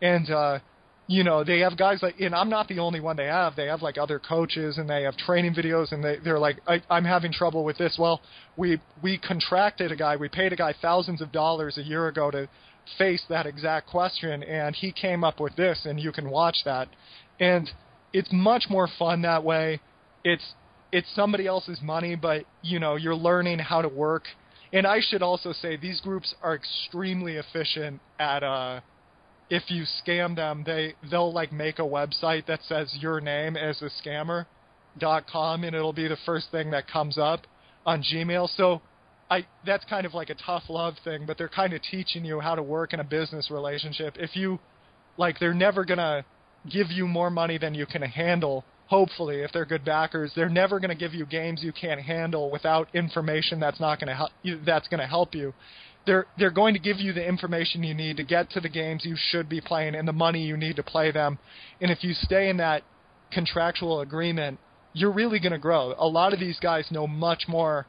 [0.00, 0.58] and uh,
[1.06, 3.56] you know they have guys like, and I'm not the only one they have.
[3.56, 6.82] They have like other coaches and they have training videos, and they they're like, I,
[6.88, 7.96] I'm having trouble with this.
[7.98, 8.20] Well,
[8.56, 12.30] we we contracted a guy, we paid a guy thousands of dollars a year ago
[12.30, 12.48] to
[12.98, 16.88] face that exact question, and he came up with this, and you can watch that,
[17.40, 17.70] and
[18.12, 19.80] it's much more fun that way.
[20.24, 20.54] It's
[20.92, 24.24] it's somebody else's money, but you know you're learning how to work.
[24.74, 28.80] And I should also say these groups are extremely efficient at uh
[29.52, 33.82] if you scam them, they they'll like make a website that says your name as
[33.82, 34.46] a scammer
[34.98, 37.40] dot com and it'll be the first thing that comes up
[37.84, 38.48] on Gmail.
[38.56, 38.80] So
[39.30, 42.40] I that's kind of like a tough love thing, but they're kind of teaching you
[42.40, 44.16] how to work in a business relationship.
[44.18, 44.58] If you
[45.18, 46.24] like they're never going to
[46.70, 48.64] give you more money than you can handle.
[48.86, 52.50] Hopefully, if they're good backers, they're never going to give you games you can't handle
[52.50, 54.30] without information that's not going to help.
[54.64, 55.52] That's going to help you.
[56.06, 59.04] They're they're going to give you the information you need to get to the games
[59.04, 61.38] you should be playing and the money you need to play them.
[61.80, 62.82] And if you stay in that
[63.30, 64.58] contractual agreement,
[64.92, 65.94] you're really going to grow.
[65.98, 67.86] A lot of these guys know much more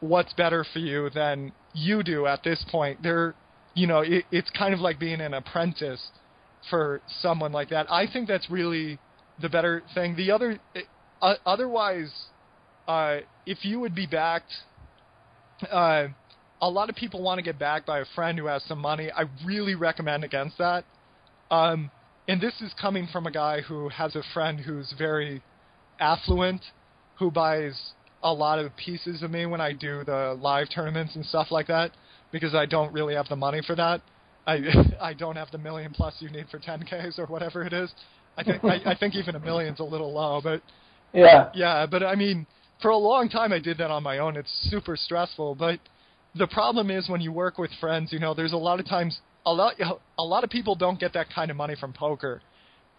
[0.00, 3.02] what's better for you than you do at this point.
[3.02, 3.34] They're,
[3.74, 6.10] you know, it, it's kind of like being an apprentice
[6.70, 7.90] for someone like that.
[7.90, 8.98] I think that's really
[9.40, 10.16] the better thing.
[10.16, 10.58] The other,
[11.20, 12.12] uh, otherwise,
[12.86, 14.52] uh, if you would be backed,
[15.70, 16.08] uh,
[16.60, 19.10] a lot of people want to get backed by a friend who has some money.
[19.10, 20.84] I really recommend against that.
[21.50, 21.90] Um,
[22.28, 25.42] and this is coming from a guy who has a friend who's very
[26.00, 26.62] affluent,
[27.18, 27.78] who buys
[28.22, 31.66] a lot of pieces of me when I do the live tournaments and stuff like
[31.66, 31.90] that,
[32.32, 34.00] because I don't really have the money for that.
[34.46, 34.60] I
[35.00, 37.90] I don't have the million plus you need for 10ks or whatever it is.
[38.36, 40.62] I think I, I think even a million's a little low, but
[41.12, 41.50] Yeah.
[41.54, 42.46] yeah, but I mean,
[42.80, 44.36] for a long time I did that on my own.
[44.36, 45.78] It's super stressful, but
[46.36, 49.18] the problem is when you work with friends, you know, there's a lot of times
[49.46, 49.74] a lot
[50.18, 52.42] a lot of people don't get that kind of money from poker.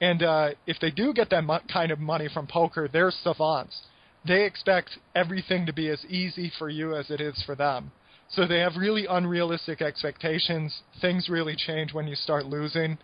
[0.01, 3.81] And uh if they do get that mo- kind of money from poker, they're savants.
[4.27, 7.91] They expect everything to be as easy for you as it is for them.
[8.29, 10.81] So they have really unrealistic expectations.
[10.99, 12.97] Things really change when you start losing,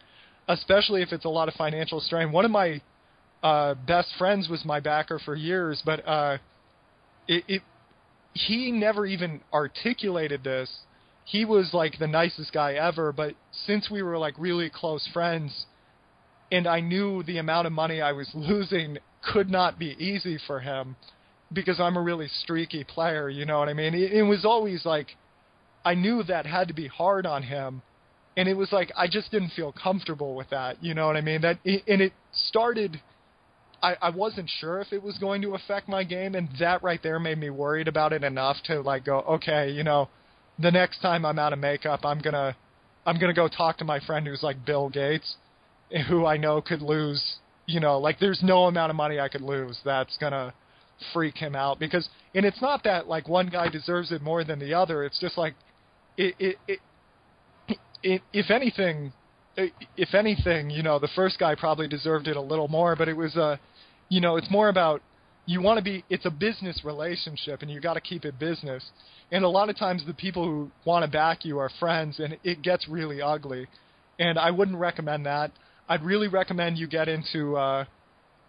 [0.48, 2.32] especially if it's a lot of financial strain.
[2.32, 2.82] One of my
[3.44, 6.38] uh, best friends was my backer for years, but uh,
[7.28, 7.62] it, it
[8.34, 10.70] he never even articulated this.
[11.26, 15.66] He was like the nicest guy ever, but since we were like really close friends,
[16.52, 20.60] and I knew the amount of money I was losing could not be easy for
[20.60, 20.96] him
[21.54, 23.94] because I'm a really streaky player, you know what I mean?
[23.94, 25.08] It, it was always like
[25.84, 27.82] I knew that had to be hard on him,
[28.38, 31.22] and it was like I just didn't feel comfortable with that, you know what I
[31.22, 31.42] mean?
[31.42, 33.02] That and it started.
[33.82, 37.02] I, I wasn't sure if it was going to affect my game, and that right
[37.02, 40.10] there made me worried about it enough to like go, okay, you know,
[40.60, 42.56] the next time I'm out of makeup, I'm gonna,
[43.06, 45.36] I'm gonna go talk to my friend who's like Bill Gates,
[46.08, 49.42] who I know could lose, you know, like there's no amount of money I could
[49.42, 50.54] lose that's gonna
[51.14, 54.60] freak him out because, and it's not that like one guy deserves it more than
[54.60, 55.04] the other.
[55.04, 55.56] It's just like,
[56.18, 56.80] it, it, it,
[58.04, 59.12] it if anything,
[59.58, 63.18] if anything, you know, the first guy probably deserved it a little more, but it
[63.18, 63.58] was a, uh,
[64.10, 65.02] you know, it's more about
[65.46, 66.04] you want to be.
[66.10, 68.84] It's a business relationship, and you got to keep it business.
[69.32, 72.38] And a lot of times, the people who want to back you are friends, and
[72.44, 73.68] it gets really ugly.
[74.20, 75.52] And I wouldn't recommend that.
[75.90, 77.58] I'd really recommend you get into.
[77.58, 77.86] Uh,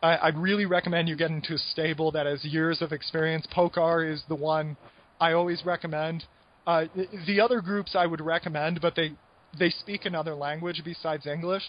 [0.02, 3.46] I, I'd really recommend you get into a stable that has years of experience.
[3.54, 4.76] Pokar is the one
[5.20, 6.24] I always recommend.
[6.66, 6.84] Uh,
[7.26, 9.12] the other groups I would recommend, but they
[9.58, 11.62] they speak another language besides English,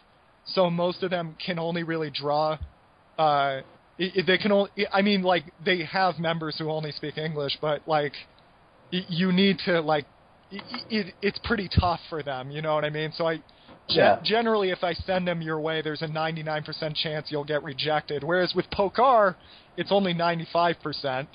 [0.46, 2.58] so most of them can only really draw.
[3.17, 3.62] Uh,
[3.98, 4.69] they can only.
[4.91, 8.13] I mean, like they have members who only speak English, but like
[8.91, 10.06] you need to like.
[10.89, 13.12] It, it's pretty tough for them, you know what I mean?
[13.17, 13.41] So I,
[13.89, 14.19] yeah.
[14.24, 18.24] generally, if I send them your way, there's a 99% chance you'll get rejected.
[18.24, 19.36] Whereas with Pokar,
[19.78, 21.28] it's only 95%.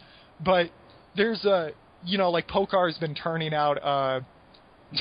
[0.45, 0.71] But
[1.17, 1.73] there's a,
[2.05, 4.21] you know, like Pokar has been turning out, uh,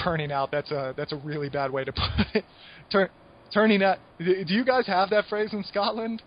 [0.03, 0.51] turning out.
[0.51, 2.45] That's a that's a really bad way to put it.
[2.91, 3.11] Tur-
[3.53, 3.97] turning out.
[4.19, 6.21] Do you guys have that phrase in Scotland?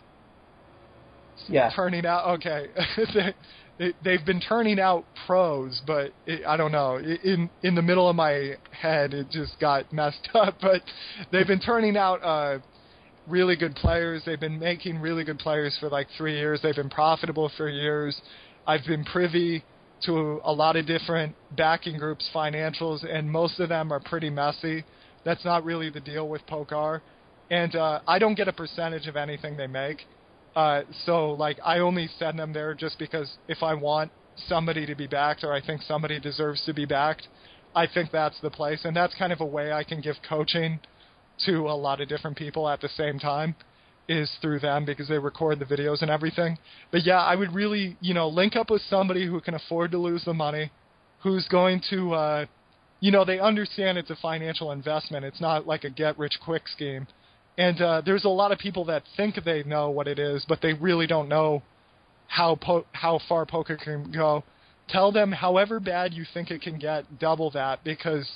[1.48, 1.70] Yeah.
[1.74, 2.36] Turning out.
[2.36, 2.66] Okay.
[3.78, 6.96] they, they've been turning out pros, but it, I don't know.
[6.98, 10.56] In in the middle of my head, it just got messed up.
[10.60, 10.82] But
[11.32, 12.58] they've been turning out uh,
[13.26, 14.22] really good players.
[14.26, 16.60] They've been making really good players for like three years.
[16.62, 18.20] They've been profitable for years.
[18.66, 19.64] I've been privy
[20.06, 24.84] to a lot of different backing groups' financials, and most of them are pretty messy.
[25.24, 27.00] That's not really the deal with Pokar,
[27.50, 30.06] and uh, I don't get a percentage of anything they make.
[30.56, 34.10] Uh, so like I only send them there just because if I want
[34.48, 37.28] somebody to be backed or I think somebody deserves to be backed,
[37.74, 38.80] I think that's the place.
[38.84, 40.80] And that's kind of a way I can give coaching
[41.46, 43.54] to a lot of different people at the same time
[44.10, 46.58] is through them because they record the videos and everything.
[46.90, 49.98] But yeah, I would really, you know, link up with somebody who can afford to
[49.98, 50.72] lose the money,
[51.22, 52.46] who's going to, uh,
[52.98, 55.24] you know, they understand it's a financial investment.
[55.24, 57.06] It's not like a get rich quick scheme.
[57.56, 60.60] And uh, there's a lot of people that think they know what it is, but
[60.60, 61.62] they really don't know
[62.26, 64.42] how po- how far poker can go.
[64.88, 68.28] Tell them however bad you think it can get, double that because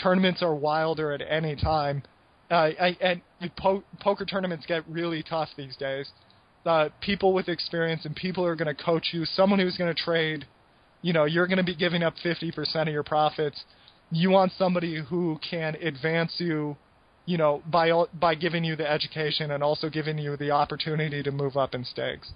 [0.00, 2.04] tournaments are wilder at any time.
[2.50, 3.22] Uh, I, and
[3.56, 6.08] po- poker tournaments get really tough these days.
[6.64, 9.94] Uh, people with experience and people who are going to coach you, someone who's going
[9.94, 10.46] to trade,
[11.02, 13.62] you know, you're going to be giving up 50% of your profits.
[14.10, 16.76] You want somebody who can advance you,
[17.26, 21.30] you know, by by giving you the education and also giving you the opportunity to
[21.30, 22.32] move up in stakes.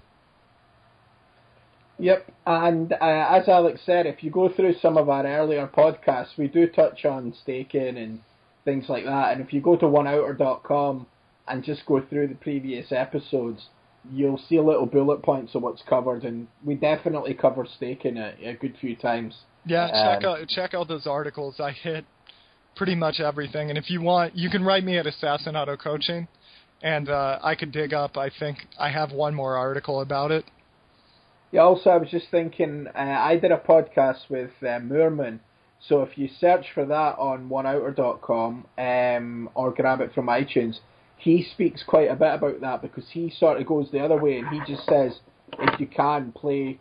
[1.99, 6.37] Yep, and uh, as Alex said, if you go through some of our earlier podcasts,
[6.37, 8.21] we do touch on staking and
[8.65, 9.33] things like that.
[9.33, 11.07] And if you go to oneouter.com
[11.49, 13.67] and just go through the previous episodes,
[14.11, 18.55] you'll see little bullet points of what's covered, and we definitely cover staking a, a
[18.55, 19.35] good few times.
[19.65, 21.61] Yeah, check um, out check out those articles.
[21.61, 22.05] I hit
[22.77, 26.27] pretty much everything, and if you want, you can write me at assassinatocoaching,
[26.83, 28.17] and uh, I could dig up.
[28.17, 30.45] I think I have one more article about it.
[31.53, 31.61] Yeah.
[31.61, 32.87] Also, I was just thinking.
[32.95, 35.39] Uh, I did a podcast with uh, Moorman
[35.89, 40.77] so if you search for that on oneouter.com um, or grab it from iTunes,
[41.17, 44.39] he speaks quite a bit about that because he sort of goes the other way
[44.39, 45.13] and he just says
[45.59, 46.79] if you can play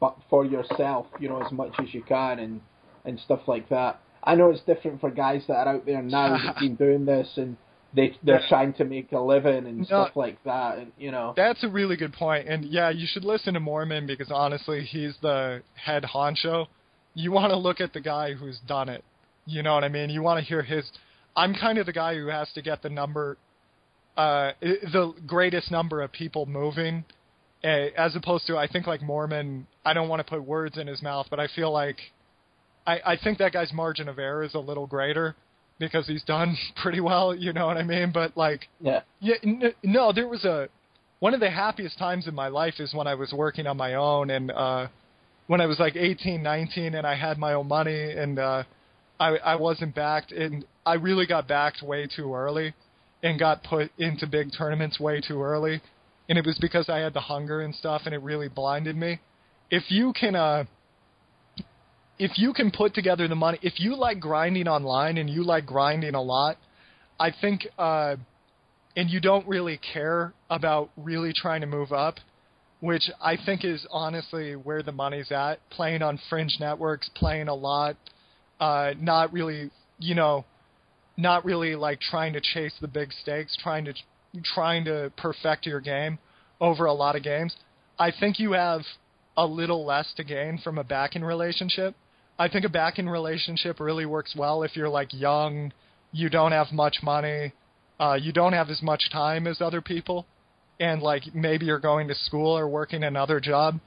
[0.00, 2.60] but for yourself, you know, as much as you can and
[3.04, 4.00] and stuff like that.
[4.22, 7.28] I know it's different for guys that are out there now that've been doing this
[7.36, 7.56] and
[7.94, 11.34] they they're trying to make a living and no, stuff like that and you know
[11.36, 12.46] that's a really good point.
[12.46, 16.68] point and yeah you should listen to Moorman because honestly he's the head honcho
[17.14, 19.04] you want to look at the guy who's done it.
[19.46, 20.10] You know what I mean?
[20.10, 20.90] You want to hear his.
[21.36, 23.36] I'm kind of the guy who has to get the number,
[24.16, 27.04] uh, the greatest number of people moving,
[27.64, 29.64] uh, as opposed to I think like Moorman.
[29.84, 31.98] I don't want to put words in his mouth, but I feel like,
[32.86, 35.34] I I think that guy's margin of error is a little greater
[35.78, 37.34] because he's done pretty well.
[37.34, 38.12] You know what I mean?
[38.12, 40.68] But like, yeah, yeah, n- no, there was a
[41.18, 43.94] one of the happiest times in my life is when I was working on my
[43.94, 44.50] own and.
[44.52, 44.86] uh
[45.52, 48.62] when I was like 18, 19, and I had my own money and uh,
[49.20, 52.72] I I wasn't backed, and I really got backed way too early,
[53.22, 55.82] and got put into big tournaments way too early,
[56.30, 59.20] and it was because I had the hunger and stuff, and it really blinded me.
[59.70, 60.64] If you can, uh,
[62.18, 65.66] if you can put together the money, if you like grinding online and you like
[65.66, 66.56] grinding a lot,
[67.20, 68.16] I think, uh,
[68.96, 72.20] and you don't really care about really trying to move up
[72.82, 75.60] which I think is honestly where the money's at.
[75.70, 77.96] Playing on fringe networks, playing a lot,
[78.58, 80.44] uh, not really, you know,
[81.16, 83.94] not really like trying to chase the big stakes, trying to
[84.52, 86.18] trying to perfect your game
[86.60, 87.54] over a lot of games.
[88.00, 88.80] I think you have
[89.36, 91.94] a little less to gain from a backing relationship.
[92.36, 95.72] I think a backing relationship really works well if you're like young,
[96.10, 97.52] you don't have much money,
[98.00, 100.26] uh, you don't have as much time as other people
[100.82, 103.78] and like maybe you're going to school or working another job,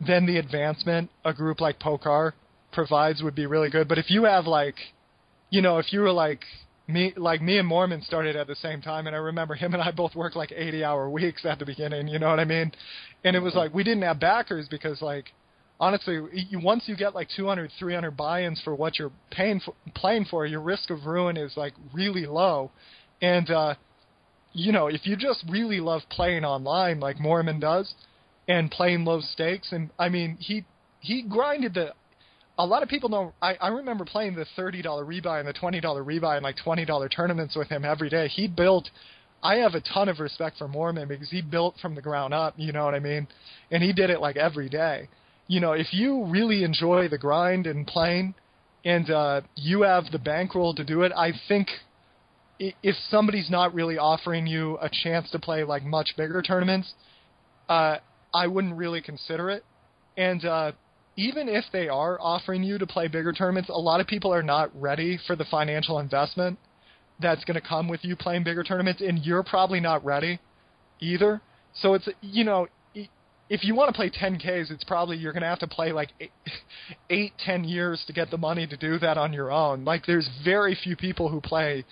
[0.00, 2.32] then the advancement a group like Pokar
[2.72, 3.88] provides would be really good.
[3.88, 4.76] But if you have like,
[5.50, 6.42] you know, if you were like
[6.86, 9.82] me, like me and Moorman started at the same time, and I remember him and
[9.82, 12.06] I both worked like 80 hour weeks at the beginning.
[12.06, 12.70] You know what I mean?
[13.24, 15.26] And it was like we didn't have backers because like
[15.80, 20.26] honestly, you, once you get like 200, 300 buy-ins for what you're paying for, playing
[20.30, 22.70] for, your risk of ruin is like really low.
[23.20, 23.74] And uh,
[24.54, 27.92] you know, if you just really love playing online like Moorman does,
[28.48, 30.64] and playing low stakes, and I mean, he
[31.00, 31.92] he grinded the.
[32.56, 33.34] A lot of people don't.
[33.42, 36.56] I, I remember playing the thirty dollar rebuy and the twenty dollar rebuy and like
[36.62, 38.28] twenty dollar tournaments with him every day.
[38.28, 38.88] He built.
[39.42, 42.54] I have a ton of respect for Moorman because he built from the ground up.
[42.56, 43.26] You know what I mean?
[43.70, 45.08] And he did it like every day.
[45.48, 48.34] You know, if you really enjoy the grind and playing,
[48.84, 51.68] and uh, you have the bankroll to do it, I think
[52.58, 56.92] if somebody's not really offering you a chance to play like much bigger tournaments,
[57.68, 57.96] uh,
[58.32, 59.64] I wouldn't really consider it.
[60.16, 60.72] And uh,
[61.16, 64.42] even if they are offering you to play bigger tournaments, a lot of people are
[64.42, 66.58] not ready for the financial investment
[67.20, 70.40] that's going to come with you playing bigger tournaments, and you're probably not ready
[71.00, 71.40] either.
[71.74, 72.66] So it's you know,
[73.48, 76.10] if you want to play 10Ks, it's probably you're going to have to play like
[76.20, 76.32] eight,
[77.10, 79.84] eight, ten years to get the money to do that on your own.
[79.84, 81.84] Like there's very few people who play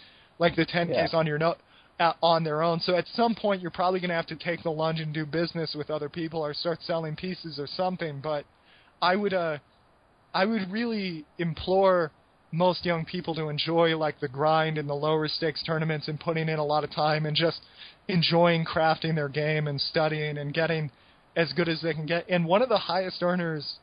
[0.43, 1.18] like the 10Ks yeah.
[1.18, 1.59] on your note
[2.01, 2.80] uh, on their own.
[2.80, 5.24] So at some point, you're probably going to have to take the lunge and do
[5.24, 8.20] business with other people or start selling pieces or something.
[8.20, 8.45] But
[9.01, 9.59] I would uh
[10.34, 12.11] I would really implore
[12.51, 16.49] most young people to enjoy like the grind in the lower stakes tournaments and putting
[16.49, 17.61] in a lot of time and just
[18.09, 20.90] enjoying crafting their game and studying and getting
[21.36, 22.28] as good as they can get.
[22.28, 23.76] And one of the highest earners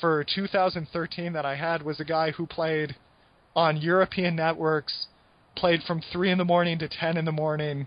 [0.00, 2.94] for 2013 that I had was a guy who played
[3.54, 5.06] on European networks,
[5.56, 7.86] played from three in the morning to ten in the morning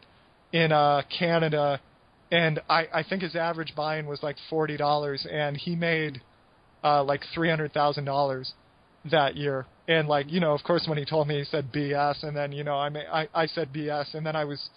[0.54, 1.82] in uh, Canada,
[2.32, 6.22] and I, I think his average buy-in was like forty dollars, and he made
[6.84, 8.54] uh, like three hundred thousand dollars
[9.12, 9.66] that year.
[9.88, 12.52] And like you know, of course, when he told me, he said BS, and then
[12.52, 14.70] you know, I may, I, I said BS, and then I was,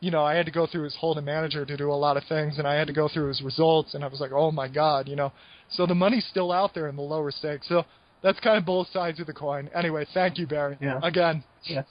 [0.00, 2.24] you know, I had to go through his Hold'em manager to do a lot of
[2.28, 4.68] things, and I had to go through his results, and I was like, oh my
[4.68, 5.32] god, you know.
[5.70, 7.68] So the money's still out there in the lower stakes.
[7.68, 7.84] So
[8.22, 9.68] that's kind of both sides of the coin.
[9.74, 10.78] Anyway, thank you, Barry.
[10.80, 11.00] Yeah.
[11.02, 11.44] Again.
[11.64, 11.84] Yes.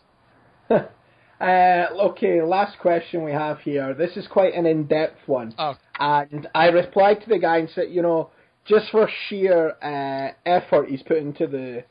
[1.42, 3.94] uh, okay, last question we have here.
[3.94, 5.54] This is quite an in-depth one.
[5.58, 5.76] Oh.
[6.00, 8.30] And I replied to the guy and said, you know,
[8.66, 11.84] just for sheer uh, effort he's put into the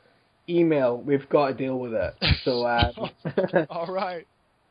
[0.49, 2.13] email, we've got to deal with it.
[2.43, 2.91] So, uh,
[3.69, 4.27] All right.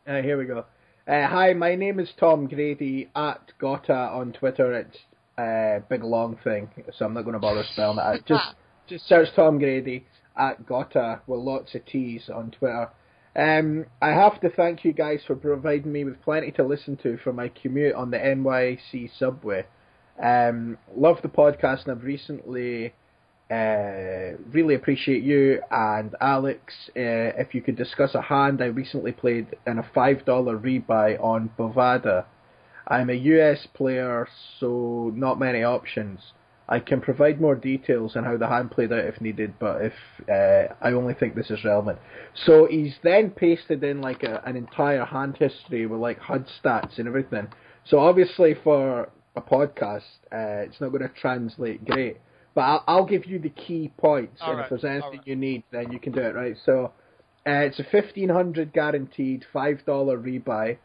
[0.07, 0.65] uh, here we go.
[1.07, 4.73] Uh, hi, my name is Tom Grady at Gotta on Twitter.
[4.73, 4.99] It's
[5.37, 8.27] a big long thing, so I'm not going to bother spelling it out.
[8.27, 8.55] Just
[8.87, 10.07] just search Tom Grady
[10.37, 12.89] at Gotta with lots of T's on Twitter.
[13.35, 17.17] Um, I have to thank you guys for providing me with plenty to listen to
[17.19, 19.65] for my commute on the NYC subway.
[20.23, 22.93] Um, love the podcast, and I've recently
[23.51, 26.75] uh, really appreciate you and Alex.
[26.95, 31.19] Uh, if you could discuss a hand I recently played in a five dollar rebuy
[31.23, 32.27] on Bovada.
[32.87, 34.29] I'm a US player,
[34.59, 36.21] so not many options.
[36.73, 39.93] I can provide more details on how the hand played out if needed, but if
[40.27, 41.99] uh, I only think this is relevant.
[42.47, 46.99] So he's then pasted in like a, an entire hand history with like HUD stats
[46.99, 47.49] and everything.
[47.85, 52.17] So obviously for a podcast, uh, it's not going to translate great,
[52.55, 55.27] but I'll, I'll give you the key points, All and right, if there's anything right.
[55.27, 56.57] you need, then you can do it right.
[56.65, 56.93] So
[57.47, 60.79] uh, it's a fifteen hundred guaranteed, five dollar rebuy.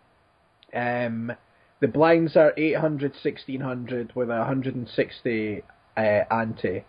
[0.73, 1.31] Um,
[1.79, 5.63] the blinds are 800, 1600 with a 160
[5.97, 6.85] uh, ante.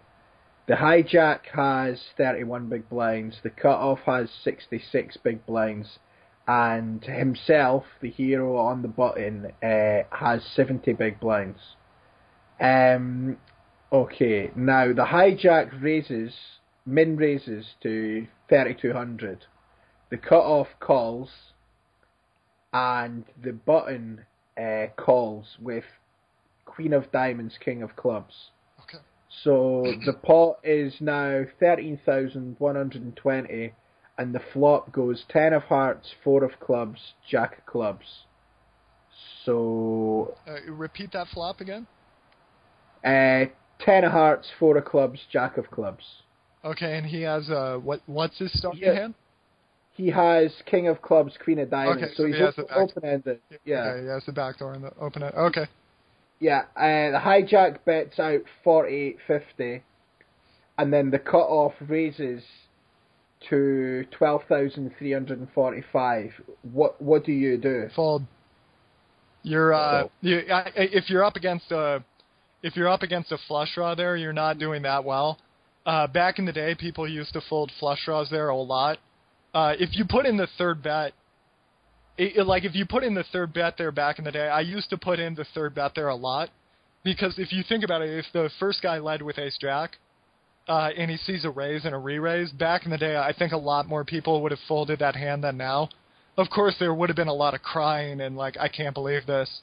[0.69, 3.39] The hijack has 31 big blinds.
[3.43, 5.99] The cutoff has 66 big blinds.
[6.47, 11.59] And himself, the hero on the button, uh, has 70 big blinds.
[12.61, 13.39] Um,
[13.91, 16.35] okay, now the hijack raises,
[16.85, 19.47] min raises to 3200.
[20.11, 21.31] The cutoff calls,
[22.73, 24.27] and the button
[24.59, 25.85] uh, calls with
[26.65, 28.51] Queen of Diamonds, King of Clubs.
[29.45, 33.73] So the pot is now 13,120
[34.19, 36.99] and the flop goes 10 of hearts, 4 of clubs,
[37.31, 38.07] Jack of clubs.
[39.45, 41.87] So Uh, repeat that flop again.
[43.05, 43.45] uh,
[43.81, 46.05] 10 of hearts, 4 of clubs, Jack of clubs.
[46.65, 48.95] Okay, and he has uh what what's his starting Yeah.
[48.95, 49.15] hand?
[49.95, 52.75] He has King of clubs, Queen of diamonds, Okay, so so he's he has the
[52.75, 53.41] open ended.
[53.65, 53.91] Yeah.
[53.91, 55.35] Okay, he has the back door in the open end.
[55.35, 55.67] Okay.
[56.41, 59.83] Yeah, uh, the hijack bets out forty eight fifty,
[60.77, 62.43] and then the cut off raises
[63.51, 66.31] to twelve thousand three hundred and forty five.
[66.63, 67.89] What what do you do?
[67.95, 68.23] Fold.
[69.43, 72.03] You're uh So- you, I, if you're up against a
[72.63, 75.39] if you're up against a flush draw there, you're not doing that well.
[75.87, 78.99] Uh, back in the day, people used to fold flush draws there a lot.
[79.55, 81.13] Uh, if you put in the third bet,
[82.19, 84.49] it, it- like if you put in the third bet there back in the day,
[84.49, 86.51] I used to put in the third bet there a lot
[87.05, 89.97] because if you think about it, if the first guy led with ace jack,
[90.69, 93.53] uh, and he sees a raise and a re-raise, back in the day, I think
[93.53, 95.89] a lot more people would have folded that hand than now.
[96.37, 99.25] Of course, there would have been a lot of crying and like, I can't believe
[99.27, 99.63] this,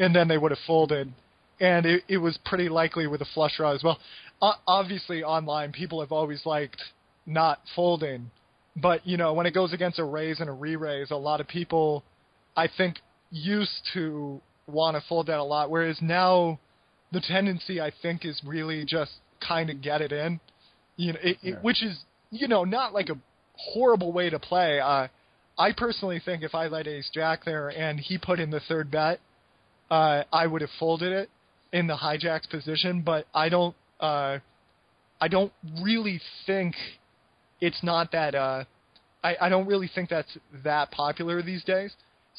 [0.00, 1.12] and then they would have folded,
[1.60, 3.98] and it, it was pretty likely with a flush draw as well.
[4.40, 6.82] O- obviously, online people have always liked
[7.24, 8.30] not folding,
[8.76, 11.48] but you know when it goes against a raise and a re-raise, a lot of
[11.48, 12.02] people,
[12.56, 12.96] I think,
[13.30, 16.58] used to want to fold that a lot, whereas now
[17.12, 19.12] the tendency I think is really just
[19.46, 20.40] kind of get it in,
[20.96, 21.54] you know, it, Yeah.
[21.54, 21.98] it, which is
[22.30, 23.18] you know not like a
[23.56, 24.80] horrible way to play.
[24.80, 25.08] Uh,
[25.58, 28.90] I personally think if I led Ace Jack there and he put in the third
[28.90, 29.20] bet,
[29.90, 31.28] uh, I would have folded it
[31.72, 33.76] in the hijack's position, but I don't.
[34.00, 34.38] Uh,
[35.20, 36.74] I don't really think
[37.62, 38.34] it's not that.
[38.34, 38.64] Uh,
[39.24, 41.94] I, I don't really think that's that popular these days.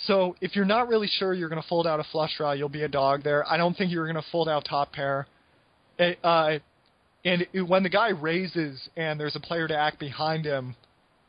[0.05, 2.69] So if you're not really sure you're going to fold out a flush draw, you'll
[2.69, 3.49] be a dog there.
[3.49, 5.28] I don't think you're going to fold out top pair.
[5.97, 6.57] It, uh,
[7.24, 10.76] and it, when the guy raises and there's a player to act behind him,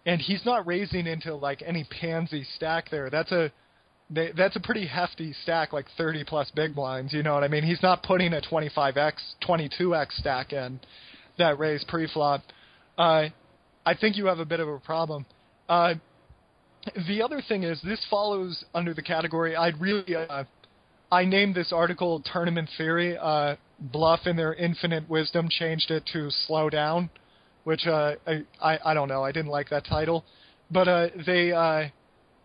[0.07, 3.53] and he's not raising into like any pansy stack there, that's a
[4.11, 7.13] they, that's a pretty hefty stack, like 30 plus big blinds.
[7.13, 7.63] You know what I mean?
[7.63, 9.13] He's not putting a 25x,
[9.49, 10.81] 22x stack in
[11.39, 12.43] that raise pre-flop.
[12.99, 13.29] Uh,
[13.87, 15.27] I think you have a bit of a problem.
[15.69, 15.95] Uh,
[17.09, 19.57] the other thing is this follows under the category.
[19.57, 20.45] I'd really, uh,
[21.11, 26.31] I named this article "Tournament Theory." Uh, Bluff, in their infinite wisdom, changed it to
[26.47, 27.11] "Slow Down,"
[27.65, 29.23] which uh, I, I I don't know.
[29.23, 30.25] I didn't like that title,
[30.71, 31.89] but uh, they uh,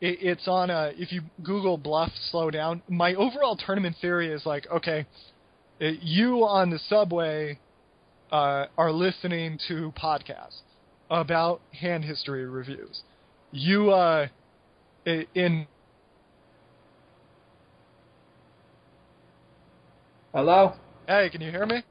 [0.01, 2.81] it, it's on if you Google Bluff Slow Down.
[2.89, 5.05] My overall tournament theory is like okay,
[5.79, 7.59] you on the subway
[8.31, 10.61] are listening to podcasts
[11.09, 13.01] about hand history reviews.
[13.51, 14.27] You uh,
[15.05, 15.67] in
[20.33, 20.73] Hello?
[21.07, 21.83] hey, can you hear me?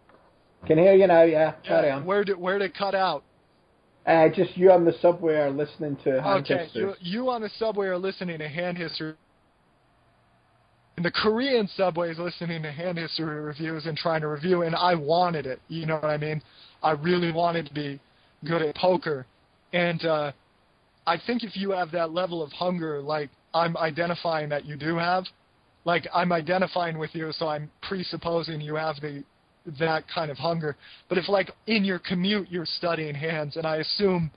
[0.66, 1.54] Can hear you now, yeah.
[1.66, 2.04] Carry Yeah, on.
[2.04, 3.24] Where did where did it cut out?
[4.06, 6.82] Uh, just you on the subway are listening to hand Okay, history.
[6.82, 9.14] you, you on the subway are listening to hand history.
[10.96, 14.74] And the Korean subway is listening to hand history reviews and trying to review, and
[14.74, 15.60] I wanted it.
[15.68, 16.42] You know what I mean?
[16.82, 18.00] I really wanted to be
[18.44, 19.26] good at poker,
[19.72, 20.32] and uh,
[21.06, 24.96] I think if you have that level of hunger, like I'm identifying that you do
[24.96, 25.24] have,
[25.84, 29.24] like I'm identifying with you, so I'm presupposing you have the
[29.78, 30.76] that kind of hunger.
[31.08, 34.30] But if like in your commute you're studying hands, and I assume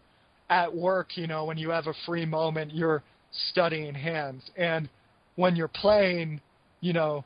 [0.49, 3.03] at work, you know, when you have a free moment, you're
[3.49, 4.89] studying hands, and
[5.35, 6.41] when you're playing,
[6.81, 7.23] you know,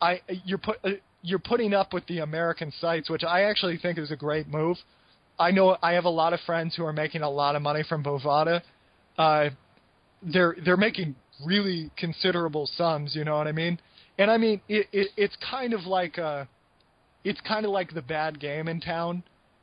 [0.00, 0.90] I you're put uh,
[1.22, 4.76] you're putting up with the American sites, which I actually think is a great move.
[5.40, 7.82] I know I have a lot of friends who are making a lot of money
[7.88, 8.62] from Bovada.
[9.18, 9.48] Uh,
[10.22, 13.80] they're they're making really considerable sums, you know what I mean?
[14.18, 16.44] And I mean it, it it's kind of like uh
[17.24, 19.22] it's kind of like the bad game in town.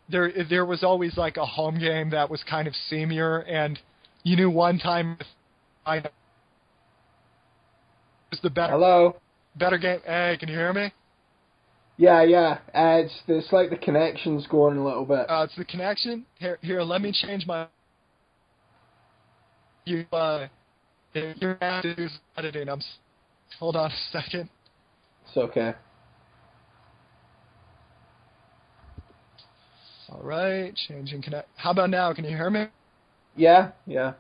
[0.10, 3.80] There there was always like a home game that was kind of senior and
[4.24, 5.20] you knew one time
[5.86, 5.98] I
[8.32, 9.16] was the better Hello?
[9.56, 10.00] better game.
[10.06, 10.92] Hey, can you hear me?
[11.98, 12.60] Yeah, yeah.
[12.74, 15.26] Uh, it's, it's like the connection's going a little bit.
[15.30, 16.26] Uh, it's the connection.
[16.36, 17.68] Here, here, let me change my.
[19.86, 20.48] You, uh,
[21.14, 22.70] you're gonna have to do editing.
[22.70, 22.82] I'm.
[23.60, 24.50] Hold on a second.
[25.28, 25.74] It's okay.
[30.10, 31.50] All right, changing connect.
[31.56, 32.14] How about now?
[32.14, 32.68] Can you hear me?
[33.36, 34.14] Yeah, yeah.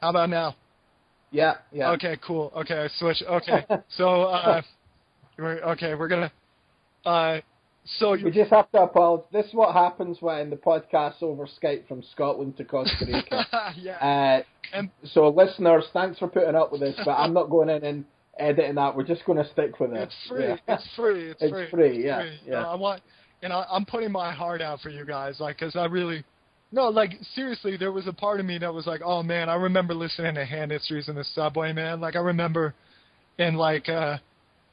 [0.00, 0.56] How about now?
[1.30, 1.90] Yeah, yeah.
[1.92, 2.52] Okay, cool.
[2.56, 3.22] Okay, I switch.
[3.26, 3.64] Okay,
[3.96, 4.62] so uh,
[5.42, 5.94] we're okay.
[5.94, 6.32] We're gonna.
[7.04, 7.40] Uh,
[7.84, 8.30] so We you.
[8.30, 9.26] just have to apologize.
[9.32, 13.44] This is what happens when the podcast over Skype from Scotland to Costa Rica.
[13.76, 13.96] yeah.
[13.96, 17.84] uh, And so, listeners, thanks for putting up with this, but I'm not going in
[17.84, 18.04] and
[18.38, 18.94] editing that.
[18.96, 19.96] We're just going to stick with it.
[20.02, 20.44] It's free.
[20.44, 20.56] Yeah.
[20.68, 21.30] It's free.
[21.30, 21.70] It's, It's free.
[21.70, 22.66] free, yeah, You yeah.
[22.66, 23.02] I want,
[23.42, 26.22] and I, I'm putting my heart out for you guys, like, cause I really,
[26.70, 29.56] no, like seriously, there was a part of me that was like, oh man, I
[29.56, 32.00] remember listening to hand histories in the subway, man.
[32.00, 32.74] Like I remember,
[33.40, 34.18] and like, uh,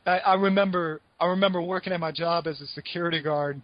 [0.10, 3.62] I, I remember, I remember working at my job as a security guard,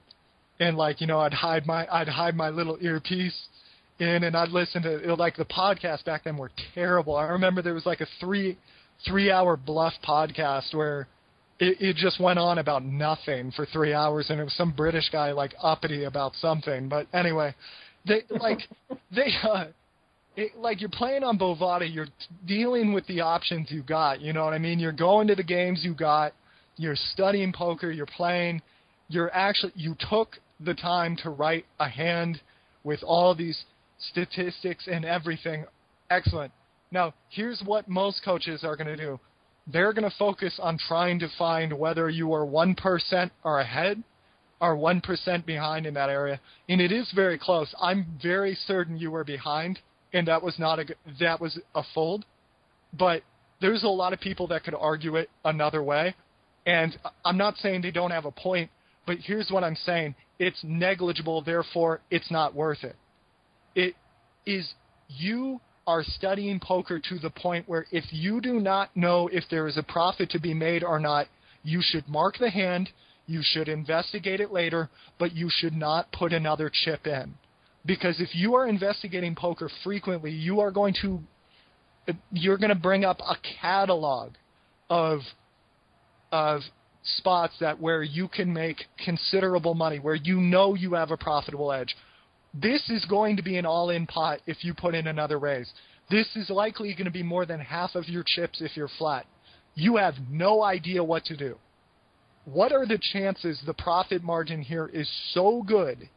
[0.60, 3.48] and like, you know, I'd hide my, I'd hide my little earpiece
[4.00, 7.16] in, and I'd listen to it, like the podcasts back then were terrible.
[7.16, 8.58] I remember there was like a three,
[9.08, 11.08] three hour bluff podcast where
[11.60, 15.10] it, it just went on about nothing for three hours, and it was some British
[15.12, 16.90] guy like uppity about something.
[16.90, 17.56] But anyway,
[18.06, 18.60] they like
[19.16, 19.66] they uh,
[20.36, 22.08] it, like you're playing on Bovada, you're
[22.46, 24.22] dealing with the options you got.
[24.22, 24.80] You know what I mean?
[24.80, 26.34] You're going to the games you got.
[26.78, 27.92] You're studying poker.
[27.92, 28.62] You're playing.
[29.08, 32.42] You're actually you took the time to write a hand
[32.84, 33.66] with all these
[34.12, 35.66] statistics and everything.
[36.10, 36.52] Excellent.
[36.92, 39.20] Now, here's what most coaches are going to do
[39.68, 44.04] they're going to focus on trying to find whether you are 1% or ahead
[44.62, 46.40] or 1% behind in that area.
[46.70, 47.74] And it is very close.
[47.82, 49.80] I'm very certain you were behind
[50.16, 50.86] and that was not a
[51.20, 52.26] that was a fold.
[52.98, 53.22] But
[53.60, 56.16] there's a lot of people that could argue it another way.
[56.66, 58.72] And I'm not saying they don't have a point,
[59.06, 60.16] but here's what I'm saying.
[60.40, 62.96] It's negligible, therefore it's not worth it.
[63.76, 63.96] It
[64.46, 64.74] is
[65.10, 69.68] you are studying poker to the point where if you do not know if there
[69.68, 71.28] is a profit to be made or not,
[71.64, 72.90] you should mark the hand,
[73.28, 74.90] you should investigate it later,
[75.20, 77.36] but you should not put another chip in.
[77.86, 81.20] Because if you are investigating poker frequently, you are going to
[82.32, 84.34] you're going to bring up a catalog
[84.90, 85.22] of
[86.32, 86.62] of
[87.04, 91.72] spots that where you can make considerable money, where you know you have a profitable
[91.72, 91.96] edge.
[92.54, 95.72] This is going to be an all-in pot if you put in another raise.
[96.10, 99.26] This is likely going to be more than half of your chips if you're flat.
[99.76, 101.58] You have no idea what to do.
[102.46, 106.10] What are the chances the profit margin here is so good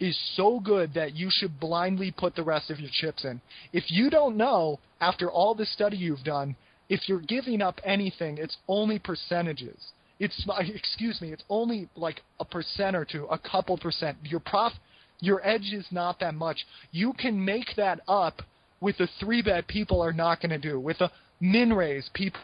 [0.00, 3.40] is so good that you should blindly put the rest of your chips in.
[3.72, 6.56] If you don't know, after all the study you've done,
[6.88, 9.92] if you're giving up anything, it's only percentages.
[10.18, 14.16] It's my excuse me, it's only like a percent or two, a couple percent.
[14.22, 14.72] Your prof,
[15.20, 16.66] your edge is not that much.
[16.92, 18.42] You can make that up
[18.80, 20.78] with a three bet people are not going to do.
[20.78, 22.40] With a min raise, people.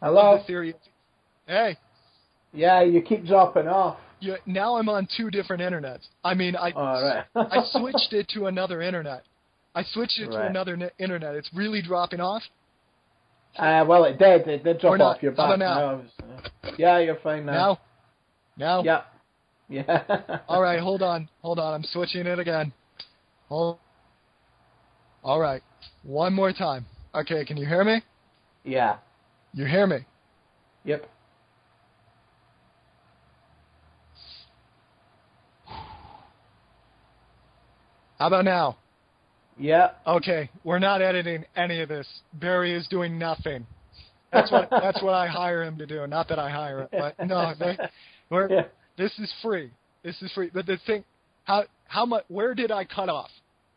[0.00, 0.38] Hello.
[0.38, 0.74] The theory.
[1.46, 1.76] Hey.
[2.56, 3.98] Yeah, you keep dropping off.
[4.46, 6.06] Now I'm on two different internets.
[6.24, 7.24] I mean, I All right.
[7.36, 9.22] I switched it to another internet.
[9.74, 11.34] I switched it to another ne- internet.
[11.34, 12.42] It's really dropping off.
[13.58, 14.48] Uh, well, it did.
[14.48, 15.16] It did drop not.
[15.16, 15.58] off You're back.
[15.58, 15.76] now?
[15.78, 16.02] Now
[16.64, 17.52] uh, Yeah, you're fine now.
[17.52, 17.78] Now,
[18.56, 18.82] now.
[18.84, 19.02] Yeah.
[19.68, 20.38] Yeah.
[20.48, 21.74] All right, hold on, hold on.
[21.74, 22.72] I'm switching it again.
[23.48, 23.78] Hold.
[25.22, 25.62] All right,
[26.02, 26.86] one more time.
[27.14, 28.02] Okay, can you hear me?
[28.64, 28.98] Yeah.
[29.52, 29.98] You hear me?
[30.84, 31.08] Yep.
[38.18, 38.76] How about now?
[39.58, 39.90] Yeah.
[40.06, 42.06] Okay, we're not editing any of this.
[42.34, 43.66] Barry is doing nothing.
[44.32, 46.04] That's what that's what I hire him to do.
[46.06, 47.78] Not that I hire him, but no, they,
[48.28, 48.62] we're, Yeah.
[48.98, 49.70] this is free.
[50.02, 50.50] This is free.
[50.52, 51.04] But the thing,
[51.44, 52.24] how how much?
[52.28, 53.30] Where did I cut off?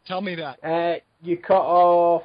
[0.07, 0.57] Tell me that.
[0.63, 2.23] Uh, you cut off.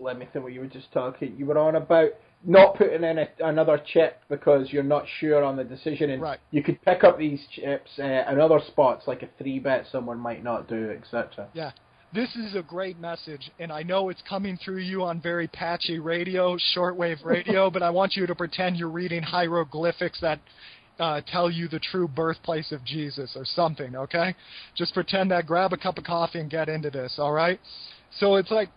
[0.00, 1.34] Let me think what you were just talking.
[1.36, 2.10] You were on about
[2.46, 6.38] not putting in a, another chip because you're not sure on the decision, and Right.
[6.50, 10.18] you could pick up these chips uh, in other spots, like a three bet someone
[10.18, 11.48] might not do, etc.
[11.54, 11.72] Yeah.
[12.12, 15.98] This is a great message, and I know it's coming through you on very patchy
[15.98, 20.38] radio, shortwave radio, but I want you to pretend you're reading hieroglyphics that
[21.00, 24.34] uh, tell you the true birthplace of Jesus or something, okay?
[24.76, 27.58] Just pretend that, grab a cup of coffee and get into this, all right?
[28.18, 28.68] So it's like,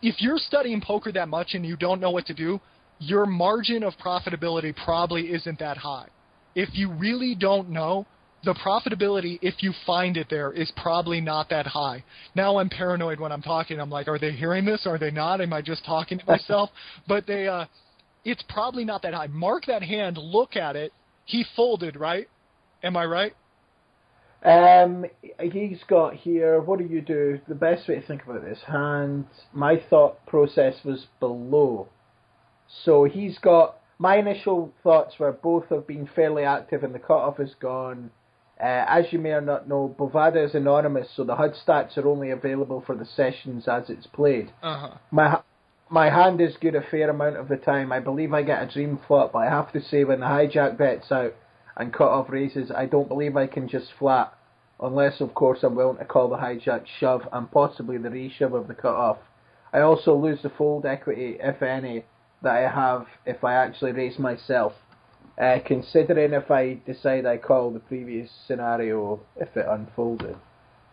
[0.00, 2.60] if you're studying poker that much and you don't know what to do,
[2.98, 6.06] your margin of profitability probably isn't that high.
[6.54, 8.06] If you really don't know,
[8.44, 12.02] the profitability, if you find it there, is probably not that high.
[12.34, 13.80] Now I'm paranoid when I'm talking.
[13.80, 14.86] I'm like, are they hearing this?
[14.86, 15.40] Are they not?
[15.40, 16.70] Am I just talking to myself?
[17.08, 17.66] but they, uh,
[18.24, 19.28] it's probably not that high.
[19.28, 20.92] Mark that hand, look at it.
[21.24, 22.26] He folded, right?
[22.82, 23.32] Am I right?
[24.44, 25.04] Um,
[25.40, 26.60] he's got here.
[26.60, 27.40] What do you do?
[27.48, 29.26] The best way to think about this hand.
[29.52, 31.88] My thought process was below,
[32.84, 33.78] so he's got.
[33.98, 38.10] My initial thoughts were both have been fairly active, and the cutoff is gone.
[38.60, 42.08] Uh, as you may or not know, Bovada is anonymous, so the HUD stats are
[42.08, 44.52] only available for the sessions as it's played.
[44.62, 44.94] Uh huh.
[45.12, 45.40] My
[45.88, 47.92] my hand is good a fair amount of the time.
[47.92, 50.78] I believe I get a dream flop, but I have to say when the hijack
[50.78, 51.34] bets out
[51.76, 54.36] and cut off raises, I don't believe I can just flat,
[54.80, 58.68] unless of course I'm willing to call the hijack shove and possibly the reshove of
[58.68, 59.18] the cut off.
[59.72, 62.04] I also lose the fold equity, if any,
[62.42, 64.74] that I have if I actually raise myself.
[65.40, 70.36] Uh, considering if I decide I call the previous scenario if it unfolded.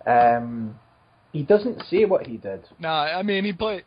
[0.07, 0.80] Um,
[1.34, 2.63] he doesn't say what he did.
[2.80, 3.84] Nah, I mean, he put hon-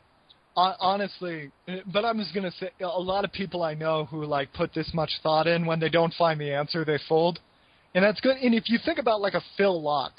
[0.56, 1.50] honestly,
[1.92, 4.90] but I'm just gonna say a lot of people I know who like put this
[4.92, 7.38] much thought in when they don't find the answer, they fold,
[7.94, 8.36] and that's good.
[8.36, 10.12] And if you think about like a Phil Laak,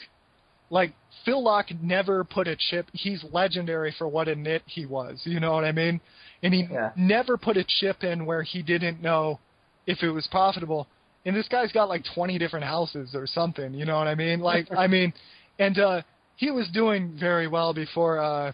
[0.70, 2.88] like Phil Laak never put a chip.
[2.94, 5.22] He's legendary for what a nit he was.
[5.24, 6.02] You know what I mean?
[6.42, 6.92] And he Yeah.
[6.96, 9.40] never put a chip in where he didn't know
[9.86, 10.88] if it was profitable.
[11.26, 13.74] And this guy's got like 20 different houses or something.
[13.74, 14.40] You know what I mean?
[14.40, 15.14] Like, I mean,
[15.60, 16.02] and uh
[16.36, 18.20] he was doing very well before.
[18.20, 18.52] uh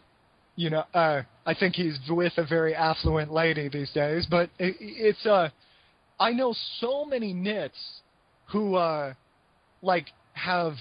[0.60, 4.28] you know, uh, I think he's with a very affluent lady these days.
[4.30, 5.52] But it, it's uh,
[6.20, 7.78] I know so many nits
[8.52, 9.14] who uh,
[9.82, 10.74] like have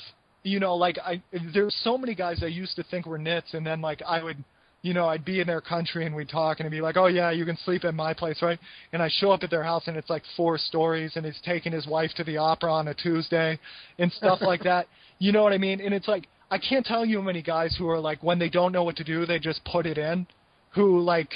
[0.42, 1.22] you know, like I
[1.54, 4.42] there's so many guys I used to think were nits, and then like I would.
[4.80, 7.08] You know, I'd be in their country and we'd talk and it'd be like, oh
[7.08, 8.60] yeah, you can sleep at my place, right?
[8.92, 11.72] And I show up at their house and it's like four stories and he's taking
[11.72, 13.58] his wife to the opera on a Tuesday
[13.98, 14.86] and stuff like that.
[15.20, 15.80] You know what I mean?
[15.80, 18.48] And it's like, I can't tell you how many guys who are like, when they
[18.48, 20.26] don't know what to do, they just put it in.
[20.74, 21.30] Who like,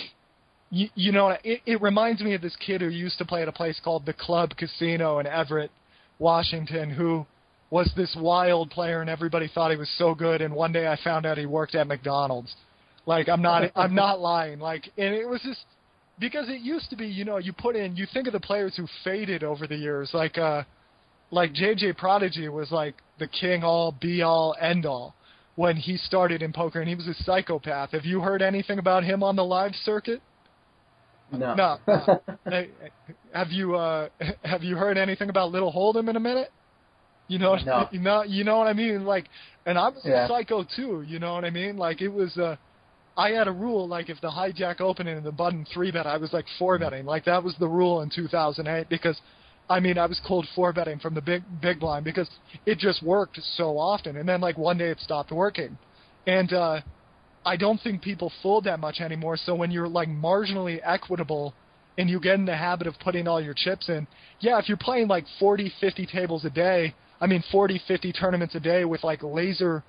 [0.70, 3.48] you, you know, it, it reminds me of this kid who used to play at
[3.48, 5.70] a place called the Club Casino in Everett,
[6.18, 7.26] Washington, who
[7.70, 10.40] was this wild player and everybody thought he was so good.
[10.40, 12.54] And one day I found out he worked at McDonald's.
[13.04, 14.60] Like I'm not, I'm not lying.
[14.60, 15.60] Like, and it was just
[16.18, 18.74] because it used to be, you know, you put in, you think of the players
[18.76, 20.62] who faded over the years, like, uh,
[21.32, 25.14] like JJ Prodigy was like the king all be all end all
[25.56, 27.90] when he started in poker and he was a psychopath.
[27.90, 30.20] Have you heard anything about him on the live circuit?
[31.32, 31.54] No.
[31.54, 31.78] No.
[32.46, 32.64] no.
[33.32, 34.08] Have you uh
[34.44, 36.50] have you heard anything about Little Hold'em in a minute?
[37.28, 37.88] You know, No.
[37.90, 39.04] you know, you know what I mean.
[39.04, 39.26] Like,
[39.64, 40.26] and I was Yeah.
[40.26, 41.02] a psycho too.
[41.06, 41.76] You know what I mean?
[41.76, 42.36] Like, it was.
[42.36, 42.56] uh
[43.16, 46.16] I had a rule like if the hijack opened and the button three bet, I
[46.16, 47.04] was like four betting.
[47.04, 49.20] Like that was the rule in 2008 because
[49.72, 52.28] I mean, I was cold four betting from the big big blind because
[52.66, 55.78] it just worked so often, and then like one day it stopped working,
[56.26, 56.80] and uh,
[57.46, 59.38] I don't think people fold that much anymore.
[59.38, 61.54] So when you're like marginally equitable
[61.96, 64.06] and you get in the habit of putting all your chips in,
[64.40, 68.54] yeah, if you're playing like 40, 50 tables a day, I mean 40, 50 tournaments
[68.54, 69.82] a day with like laser,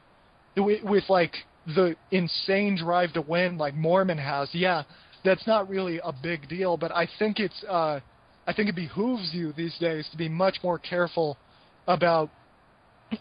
[0.55, 1.35] with, with like
[1.75, 4.83] the insane drive to win like Moorman has, yeah,
[5.25, 6.77] that's not really a big deal.
[6.77, 7.99] But I think it's, uh,
[8.45, 11.37] I think it behooves you these days to be much more careful
[11.87, 12.29] about.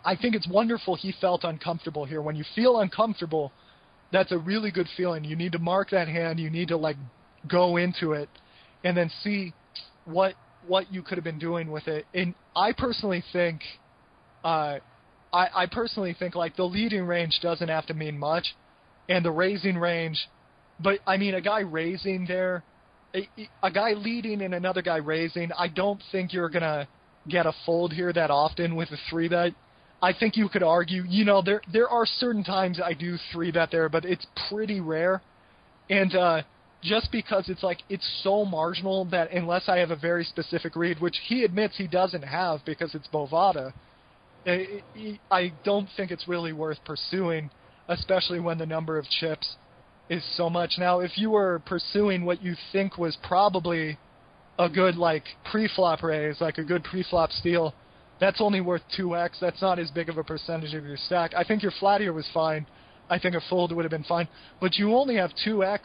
[0.05, 2.23] I think it's wonderful he felt uncomfortable here.
[2.23, 3.53] When you feel uncomfortable,
[4.11, 5.25] that's a really good feeling.
[5.25, 6.41] You need to mark that hand.
[6.41, 6.97] You need to like
[7.49, 8.29] go into it,
[8.85, 9.53] and then see
[10.05, 10.35] what
[10.67, 12.07] what you could have been doing with it.
[12.15, 13.63] And I personally think,
[14.45, 14.79] uh,
[15.33, 18.55] I, I personally think like the leading range doesn't have to mean much,
[19.09, 20.29] and the raising range,
[20.81, 22.63] but I mean a guy raising there,
[23.15, 23.29] a,
[23.63, 25.51] a guy leading and another guy raising.
[25.59, 26.89] I don't think you're gonna
[27.29, 29.53] get a fold here that often with a three bet.
[30.03, 33.53] I think you could argue, you know, there there are certain times I do three
[33.53, 35.23] bet there, but it's pretty rare,
[35.89, 36.43] and uh,
[36.83, 41.01] just because it's like it's so marginal that unless I have a very specific read,
[41.01, 43.73] which he admits he doesn't have because it's Bovada,
[44.45, 47.51] I don't think it's really worth pursuing,
[47.89, 49.57] especially when the number of chips
[50.09, 50.75] is so much.
[50.79, 53.99] Now, if you were pursuing what you think was probably
[54.59, 57.75] a good like pre-flop raise, like a good pre-flop steal,
[58.21, 59.41] that's only worth 2x.
[59.41, 61.33] That's not as big of a percentage of your stack.
[61.35, 62.67] I think your flat was fine.
[63.11, 64.29] I think a fold would have been fine.
[64.61, 65.81] But you only have 2x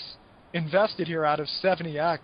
[0.54, 2.20] invested here out of 70x.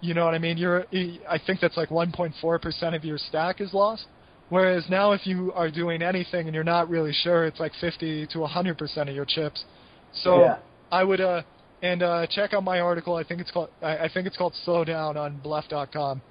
[0.00, 0.58] You know what I mean?
[0.58, 0.84] You're
[1.28, 4.06] I think that's like 1.4% of your stack is lost.
[4.50, 8.26] Whereas now, if you are doing anything and you're not really sure, it's like 50
[8.26, 9.64] to 100 percent of your chips.
[10.12, 10.56] So Yeah.
[10.90, 11.42] I would uh
[11.82, 13.14] and uh check out my article.
[13.14, 16.22] I think it's called I, I think it's called Slow Down on Bluff.com.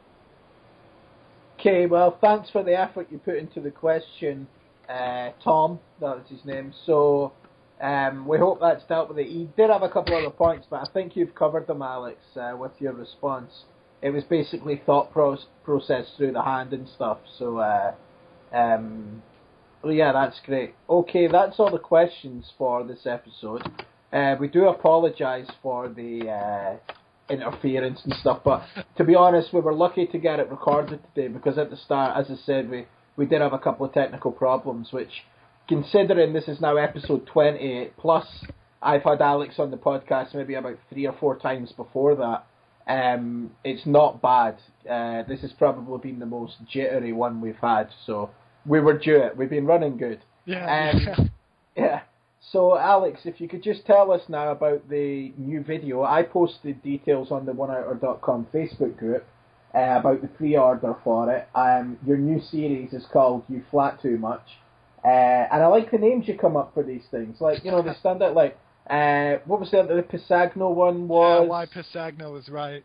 [1.59, 4.47] Okay, well, thanks for the effort you put into the question,
[4.89, 5.79] uh, Tom.
[6.01, 6.73] That was his name.
[6.85, 7.31] So,
[7.79, 9.27] um, we hope that's dealt with it.
[9.27, 12.55] He did have a couple other points, but I think you've covered them, Alex, uh,
[12.57, 13.63] with your response.
[14.01, 17.19] It was basically thought pros- process through the hand and stuff.
[17.37, 17.93] So, uh,
[18.51, 19.21] um,
[19.85, 20.75] yeah, that's great.
[20.89, 23.63] Okay, that's all the questions for this episode.
[24.13, 28.61] Uh, we do apologise for the uh, interference and stuff, but
[28.95, 32.15] to be honest, we were lucky to get it recorded today because at the start,
[32.15, 32.85] as I said, we,
[33.17, 35.23] we did have a couple of technical problems, which,
[35.67, 38.27] considering this is now episode 28, plus
[38.83, 42.45] I've had Alex on the podcast maybe about three or four times before that,
[42.85, 44.57] um, it's not bad.
[44.87, 48.29] Uh, this has probably been the most jittery one we've had, so
[48.65, 49.35] we were due it.
[49.35, 50.19] We've been running good.
[50.45, 50.91] Yeah.
[50.93, 51.29] Um,
[51.75, 52.01] Yeah.
[52.51, 56.03] So, Alex, if you could just tell us now about the new video.
[56.03, 59.25] I posted details on the OneOuter.com Facebook group
[59.73, 61.47] uh, about the pre-order for it.
[61.55, 64.45] Um, your new series is called "You Flat Too Much,"
[65.03, 67.39] uh, and I like the names you come up for these things.
[67.39, 68.35] Like, you know, they stand out.
[68.35, 68.57] Like,
[68.89, 71.49] uh, what was the the Pisagno one yeah, was?
[71.49, 72.83] why Pisagno was right.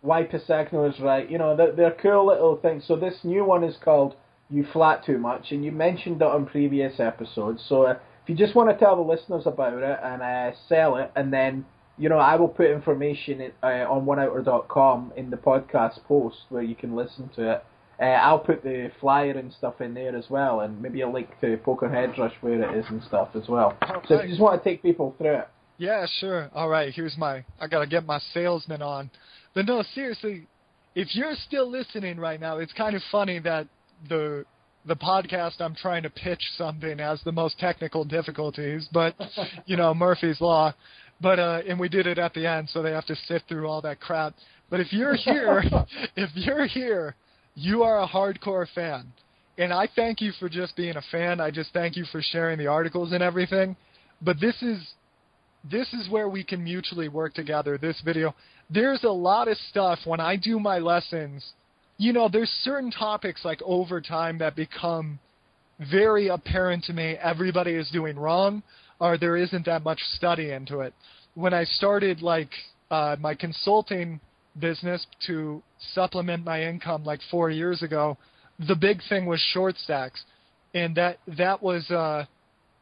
[0.00, 1.30] why Pisagno is right.
[1.30, 2.84] You know, they're, they're cool little things.
[2.86, 4.16] So this new one is called
[4.50, 7.62] You Flat Too Much, and you mentioned it on previous episodes.
[7.68, 10.96] So uh, if you just want to tell the listeners about it and uh, sell
[10.96, 11.66] it, and then,
[11.98, 16.62] you know, I will put information in, uh, on oneouter.com in the podcast post where
[16.62, 17.64] you can listen to it.
[18.00, 21.28] Uh, I'll put the flyer and stuff in there as well, and maybe a link
[21.42, 23.76] to Poker Head Rush where it is and stuff as well.
[24.08, 25.48] So if you just want to take people through it.
[25.76, 26.50] Yeah, sure.
[26.54, 27.44] All right, here's my.
[27.60, 29.10] I gotta get my salesman on.
[29.54, 30.46] But no, seriously,
[30.94, 33.68] if you're still listening right now, it's kind of funny that
[34.08, 34.44] the
[34.86, 39.14] the podcast I'm trying to pitch something has the most technical difficulties, but
[39.66, 40.74] you know Murphy's law.
[41.20, 43.66] But uh, and we did it at the end, so they have to sift through
[43.66, 44.34] all that crap.
[44.70, 45.62] But if you're here,
[46.16, 47.14] if you're here,
[47.54, 49.12] you are a hardcore fan,
[49.58, 51.40] and I thank you for just being a fan.
[51.40, 53.76] I just thank you for sharing the articles and everything.
[54.20, 54.94] But this is
[55.70, 57.78] this is where we can mutually work together.
[57.78, 58.34] This video,
[58.68, 61.52] there's a lot of stuff when I do my lessons.
[61.96, 65.18] You know, there's certain topics like overtime that become
[65.90, 67.16] very apparent to me.
[67.22, 68.62] Everybody is doing wrong,
[69.00, 70.92] or there isn't that much study into it.
[71.34, 72.50] When I started like
[72.90, 74.20] uh, my consulting
[74.58, 75.62] business to
[75.94, 78.16] supplement my income like four years ago,
[78.68, 80.22] the big thing was short stacks,
[80.74, 81.90] and that that was.
[81.90, 82.26] Uh,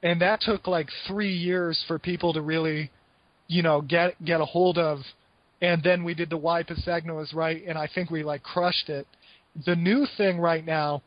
[0.02, 2.90] and that took like three years for people to really,
[3.46, 4.98] you know, get get a hold of.
[5.62, 8.88] And then we did the why Pisagno is right, and I think we like crushed
[8.88, 9.06] it.
[9.64, 11.02] The new thing right now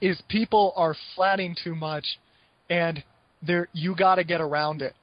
[0.00, 2.04] is people are flatting too much,
[2.68, 3.02] and
[3.44, 4.94] there you got to get around it.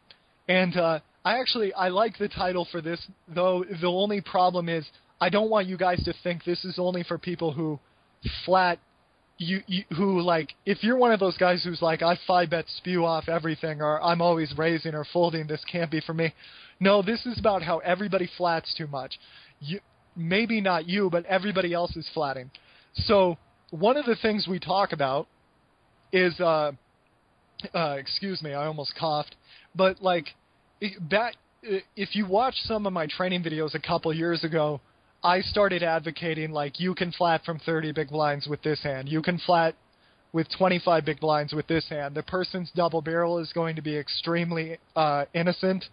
[0.47, 3.65] And uh, I actually I like the title for this, though.
[3.81, 4.85] The only problem is
[5.19, 7.79] I don't want you guys to think this is only for people who
[8.45, 8.77] flat
[9.37, 12.65] you, you who like if you're one of those guys who's like I five bet
[12.77, 16.33] spew off everything or I'm always raising or folding this can't be for me.
[16.79, 19.19] No, this is about how everybody flats too much.
[19.59, 19.79] You
[20.15, 22.51] maybe not you, but everybody else is flatting.
[22.93, 23.37] So
[23.71, 25.27] one of the things we talk about
[26.11, 26.73] is uh,
[27.73, 29.35] uh excuse me, I almost coughed,
[29.75, 30.27] but like
[31.09, 31.35] that
[31.95, 34.81] if you watch some of my training videos a couple years ago,
[35.23, 39.07] I started advocating like you can flat from 30 big blinds with this hand.
[39.07, 39.75] You can flat
[40.33, 42.15] with 25 big blinds with this hand.
[42.15, 45.85] The person's double barrel is going to be extremely uh, innocent.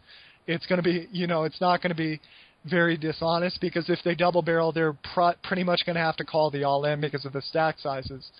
[0.49, 2.21] It's going to be, you know, it's not going to be
[2.65, 6.25] very dishonest because if they double barrel, they're pr- pretty much going to have to
[6.25, 8.31] call the all in because of the stack sizes.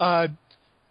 [0.00, 0.28] Uh,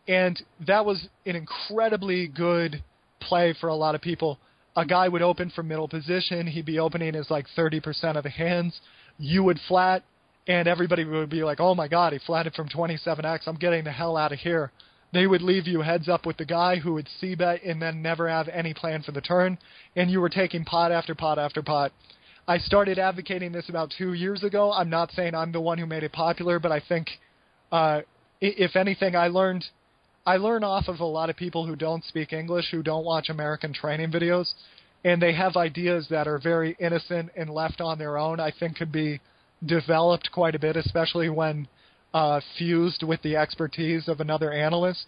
[0.07, 2.83] and that was an incredibly good
[3.19, 4.37] play for a lot of people.
[4.75, 6.45] A guy would open from middle position.
[6.45, 8.79] He'd be opening as like 30% of the hands
[9.19, 10.03] you would flat,
[10.47, 13.47] and everybody would be like, "Oh my God, he flatted from 27x.
[13.47, 14.71] I'm getting the hell out of here."
[15.13, 18.01] They would leave you heads up with the guy who would c bet and then
[18.01, 19.57] never have any plan for the turn,
[19.95, 21.91] and you were taking pot after pot after pot.
[22.47, 24.71] I started advocating this about two years ago.
[24.71, 27.07] I'm not saying I'm the one who made it popular, but I think,
[27.71, 28.01] uh,
[28.39, 29.65] if anything, I learned
[30.25, 33.29] I learn off of a lot of people who don't speak English, who don't watch
[33.29, 34.53] American training videos,
[35.07, 38.41] and they have ideas that are very innocent and left on their own.
[38.41, 39.21] I think could be
[39.65, 41.65] developed quite a bit, especially when
[42.13, 45.05] uh, fused with the expertise of another analyst.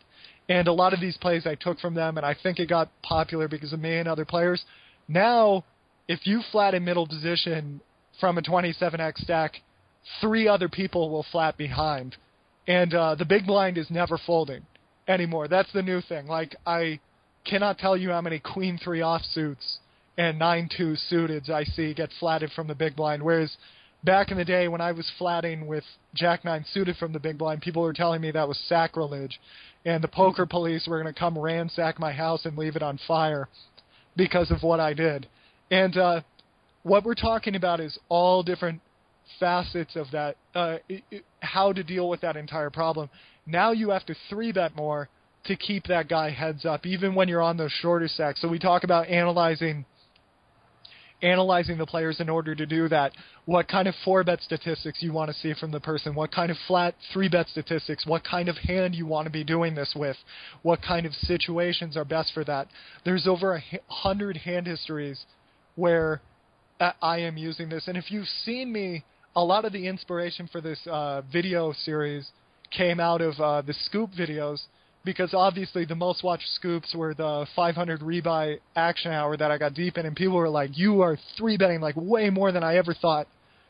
[0.48, 2.90] And a lot of these plays I took from them, and I think it got
[3.02, 4.64] popular because of me and other players.
[5.10, 5.66] Now,
[6.08, 7.82] if you flat in middle position
[8.22, 9.56] from a 27x stack,
[10.22, 12.16] three other people will flat behind,
[12.70, 14.62] and uh, the big blind is never folding
[15.10, 15.50] anymore.
[15.50, 16.26] That's the new thing.
[16.26, 17.02] Like I
[17.46, 19.80] cannot tell you how many queen three offsuits
[20.20, 23.24] and nine two suited I see get flatted from the big blind.
[23.24, 23.56] Whereas
[24.04, 27.38] back in the day when I was flatting with jack nine suited from the big
[27.38, 29.40] blind, people were telling me that was sacrilege,
[29.86, 33.00] and the poker police were going to come ransack my house and leave it on
[33.08, 33.48] fire
[34.18, 35.26] because of what I did.
[35.72, 36.22] And uh,
[36.84, 38.82] what we're talking about is all different
[39.40, 43.10] facets of that, uh, it, it, how to deal with that entire problem.
[43.46, 45.08] Now you have to three bet more
[45.46, 48.42] to keep that guy heads up, even when you're on those shorter stacks.
[48.42, 49.86] So we talk about analyzing
[51.22, 53.12] analyzing the players in order to do that.
[53.46, 56.16] What kind of four bet statistics you want to see from the person?
[56.16, 58.06] What kind of flat three bet statistics?
[58.06, 60.18] What kind of hand you want to be doing this with?
[60.62, 62.68] What kind of situations are best for that?
[63.06, 65.26] There's over a hundred hand histories
[65.76, 66.22] where
[67.02, 69.04] I am using this, and if you've seen me,
[69.36, 72.30] a lot of the inspiration for this uh, video series
[72.72, 74.62] came out of uh, the scoop videos
[75.06, 79.74] because obviously the most watched scoops were the 500 rebuy action hour that I got
[79.74, 82.76] deep in, and people were like, "You are three betting like way more than I
[82.76, 83.28] ever thought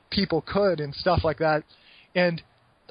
[0.10, 1.64] people could," and stuff like that.
[2.16, 2.42] And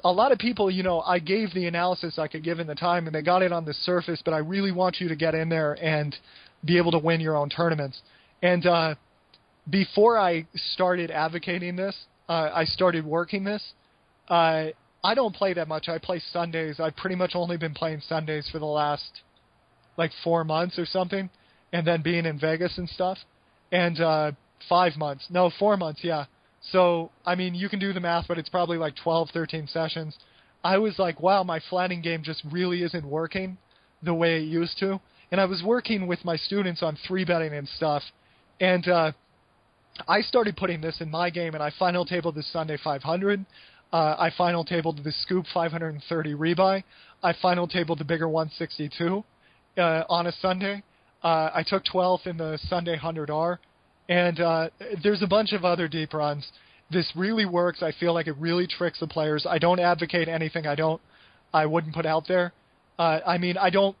[0.03, 2.75] a lot of people, you know, I gave the analysis I could give in the
[2.75, 4.21] time, and they got it on the surface.
[4.23, 6.15] But I really want you to get in there and
[6.63, 8.01] be able to win your own tournaments.
[8.41, 8.95] And uh,
[9.69, 11.95] before I started advocating this,
[12.29, 13.73] uh, I started working this.
[14.29, 14.67] Uh,
[15.03, 15.87] I don't play that much.
[15.87, 16.79] I play Sundays.
[16.79, 19.21] I've pretty much only been playing Sundays for the last
[19.97, 21.29] like four months or something,
[21.73, 23.17] and then being in Vegas and stuff,
[23.71, 24.31] and uh,
[24.67, 25.25] five months.
[25.29, 26.01] No, four months.
[26.03, 26.25] Yeah.
[26.71, 30.17] So I mean, you can do the math, but it's probably like 12, 13 sessions.
[30.63, 33.57] I was like, wow, my flatting game just really isn't working
[34.03, 34.99] the way it used to.
[35.31, 38.03] And I was working with my students on three betting and stuff,
[38.59, 39.11] and uh,
[40.07, 43.45] I started putting this in my game, and I final tabled this Sunday 500.
[43.91, 46.83] Uh, I final tabled the Scoop 530 rebuy.
[47.23, 49.23] I final tabled the bigger 162
[49.77, 50.83] uh, on a Sunday.
[51.23, 53.57] Uh, I took 12th in the Sunday 100R,
[54.07, 54.69] and uh,
[55.03, 56.49] there's a bunch of other deep runs.
[56.91, 57.83] This really works.
[57.83, 59.45] I feel like it really tricks the players.
[59.47, 61.01] I don't advocate anything I don't,
[61.53, 62.53] I wouldn't put out there.
[62.97, 63.95] Uh, I mean, I don't.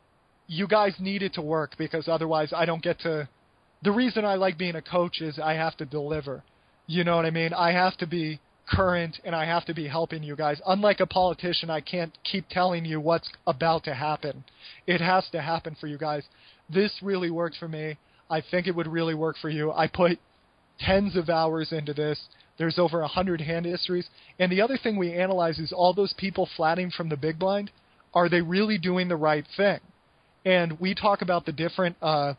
[0.47, 3.27] You guys need it to work because otherwise, I don't get to.
[3.83, 6.43] The reason I like being a coach is I have to deliver.
[6.87, 7.53] You know what I mean?
[7.53, 8.39] I have to be
[8.69, 10.61] current and I have to be helping you guys.
[10.67, 14.43] Unlike a politician, I can't keep telling you what's about to happen.
[14.87, 16.23] It has to happen for you guys.
[16.69, 17.97] This really worked for me.
[18.29, 19.71] I think it would really work for you.
[19.71, 20.19] I put
[20.79, 22.19] tens of hours into this.
[22.57, 24.07] There's over a hundred hand histories.
[24.37, 27.71] And the other thing we analyze is all those people flatting from the big blind.
[28.13, 29.79] Are they really doing the right thing?
[30.45, 32.33] And we talk about the different uh,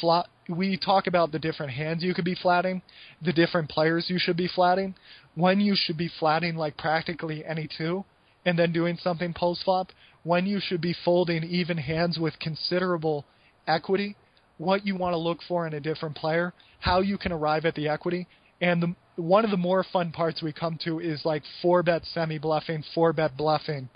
[0.00, 0.26] flat.
[0.48, 2.82] We talk about the different hands you could be flatting,
[3.22, 4.94] the different players you should be flatting
[5.34, 8.04] when you should be flatting like practically any two
[8.46, 9.88] and then doing something post flop,
[10.22, 13.24] when you should be folding even hands with considerable
[13.66, 14.16] equity,
[14.58, 17.74] what you want to look for in a different player, how you can arrive at
[17.74, 18.26] the equity,
[18.60, 22.02] and the one of the more fun parts we come to is like four bet
[22.12, 23.88] semi bluffing, four bet bluffing,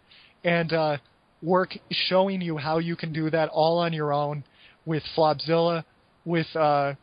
[0.45, 0.97] and uh,
[1.43, 4.45] work showing you how you can do that all on your own
[4.89, 5.85] with Flopzilla,
[6.25, 6.95] with uh,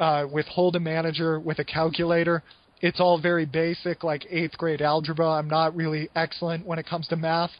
[0.00, 2.42] uh, with Hold'em Manager, with a calculator.
[2.80, 5.28] It's all very basic, like eighth grade algebra.
[5.30, 7.50] I'm not really excellent when it comes to math.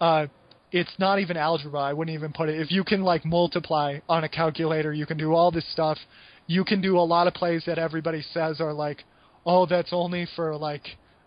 [0.00, 0.26] Uh,
[0.72, 1.80] it's not even algebra.
[1.80, 2.60] I wouldn't even put it.
[2.60, 5.98] If you can like multiply on a calculator, you can do all this stuff.
[6.46, 9.04] You can do a lot of plays that everybody says are like,
[9.46, 10.86] oh, that's only for like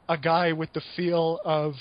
[0.09, 1.73] a guy with the feel of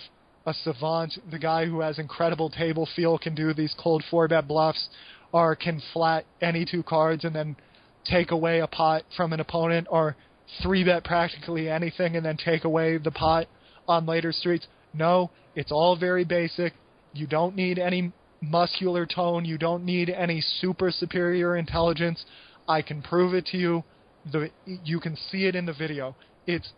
[0.46, 1.18] a savant.
[1.30, 4.88] The guy who has incredible table feel can do these cold four bet bluffs,
[5.32, 7.56] or can flat any two cards and then
[8.04, 10.16] take away a pot from an opponent, or
[10.62, 13.46] three bet practically anything and then take away the pot
[13.88, 14.66] on later streets.
[14.94, 16.72] No, it's all very basic.
[17.12, 19.44] You don't need any muscular tone.
[19.44, 22.24] You don't need any super superior intelligence.
[22.68, 23.84] I can prove it to you.
[24.32, 26.16] The you can see it in the video.
[26.46, 26.72] It's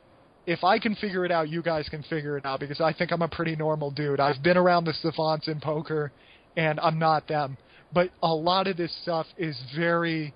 [0.47, 3.13] if I can figure it out, you guys can figure it out because I think
[3.13, 4.21] I'm a pretty normal dude.
[4.21, 6.11] I've been around the savants in poker,
[6.57, 7.59] and I'm not them.
[7.93, 10.35] But a lot of this stuff is very.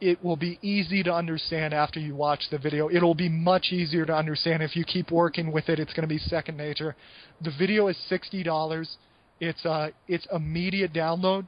[0.00, 2.90] It will be easy to understand after you watch the video.
[2.90, 5.78] It'll be much easier to understand if you keep working with it.
[5.78, 6.96] It's going to be second nature.
[7.40, 8.96] The video is sixty dollars.
[9.38, 11.46] It's uh, it's immediate download.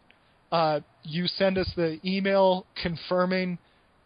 [0.53, 3.59] Uh, you send us the email confirming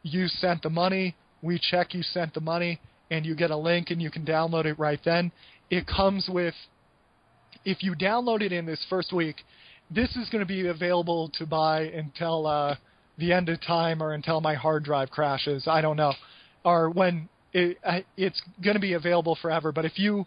[0.03, 1.14] you sent the money.
[1.43, 4.64] We check you sent the money, and you get a link, and you can download
[4.64, 5.31] it right then.
[5.70, 6.55] It comes with,
[7.64, 9.37] if you download it in this first week,
[9.91, 12.76] this is going to be available to buy until uh,
[13.16, 15.66] the end of time or until my hard drive crashes.
[15.66, 16.12] I don't know,
[16.64, 17.78] or when it,
[18.16, 19.72] it's going to be available forever.
[19.72, 20.26] But if you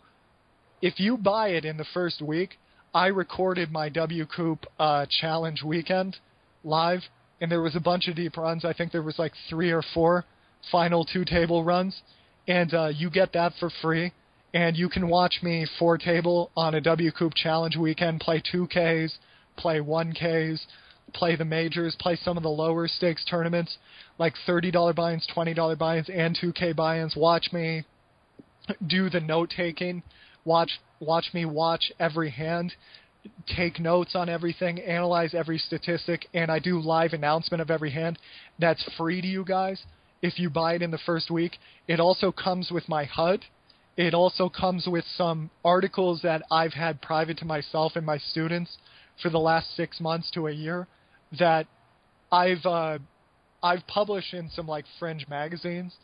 [0.82, 2.58] if you buy it in the first week,
[2.94, 6.18] I recorded my WCOOP uh, challenge weekend
[6.64, 7.02] live,
[7.40, 8.66] and there was a bunch of deep runs.
[8.66, 10.26] I think there was like three or four
[10.72, 12.02] final two table runs,
[12.48, 14.12] and uh, you get that for free.
[14.54, 19.18] And you can watch me four table on a WCOOP challenge weekend, play two Ks,
[19.58, 20.66] play one Ks,
[21.14, 23.78] play the majors, play some of the lower stakes tournaments,
[24.18, 27.16] like thirty dollar buy-ins, twenty dollar buy-ins, and two K buy-ins.
[27.16, 27.84] Watch me
[28.88, 30.04] do the note taking
[30.46, 32.74] watch watch me watch every hand,
[33.56, 38.18] take notes on everything, analyze every statistic, and I do live announcement of every hand.
[38.60, 39.82] That's free to you guys
[40.22, 41.58] if you buy it in the first week.
[41.88, 43.46] It also comes with my HUD.
[43.98, 48.78] It also comes with some articles that I've had private to myself and my students
[49.22, 50.88] for the last six months to a year
[51.40, 51.68] that
[52.32, 53.00] I've uh,
[53.64, 55.96] I've published in some like fringe magazines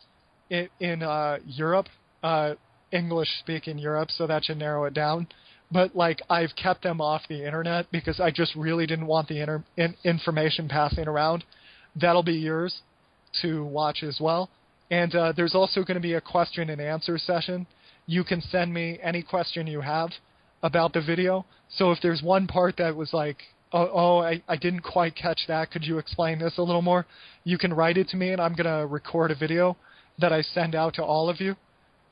[0.50, 1.88] in, in uh, Europe.
[2.24, 2.56] Uh,
[2.92, 5.28] English speaking Europe, so that should narrow it down.
[5.72, 9.42] But like I've kept them off the internet because I just really didn't want the
[9.42, 11.44] inter- in- information passing around.
[11.96, 12.82] That'll be yours
[13.42, 14.50] to watch as well.
[14.90, 17.68] And uh, there's also going to be a question and answer session.
[18.06, 20.12] You can send me any question you have
[20.64, 21.46] about the video.
[21.70, 23.38] So if there's one part that was like,
[23.74, 27.06] oh, oh I, I didn't quite catch that, could you explain this a little more?
[27.44, 29.78] You can write it to me, and I'm going to record a video
[30.20, 31.56] that I send out to all of you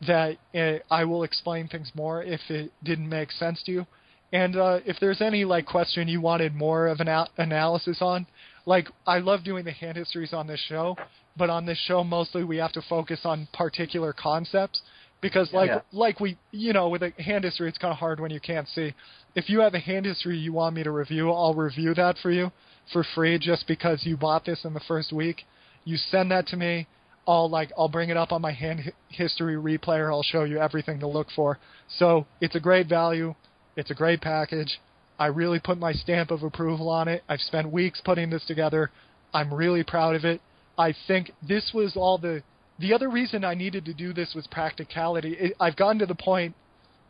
[0.05, 3.85] that uh, I will explain things more if it didn't make sense to you.
[4.33, 8.27] And uh, if there's any like question you wanted more of an al- analysis on,
[8.65, 10.97] like I love doing the hand histories on this show,
[11.37, 14.81] but on this show mostly we have to focus on particular concepts
[15.27, 15.81] because like Yeah.
[15.91, 18.67] like we you know with a hand history it's kind of hard when you can't
[18.67, 18.93] see.
[19.33, 22.31] If you have a hand history you want me to review, I'll review that for
[22.31, 22.51] you
[22.93, 25.37] for free just because you bought this in the first week.
[25.83, 26.87] You send that to me.
[27.27, 30.07] I'll like I'll bring it up on my hand hi- history replayer.
[30.13, 31.57] I'll show you everything to look for.
[31.99, 33.33] So it's a great value.
[33.75, 34.79] It's a great package.
[35.17, 37.23] I really put my stamp of approval on it.
[37.27, 38.91] I've spent weeks putting this together.
[39.33, 40.39] I'm really proud of it.
[40.77, 42.43] I think this was all the
[42.79, 45.33] the other reason I needed to do this was practicality.
[45.33, 46.55] It, I've gotten to the point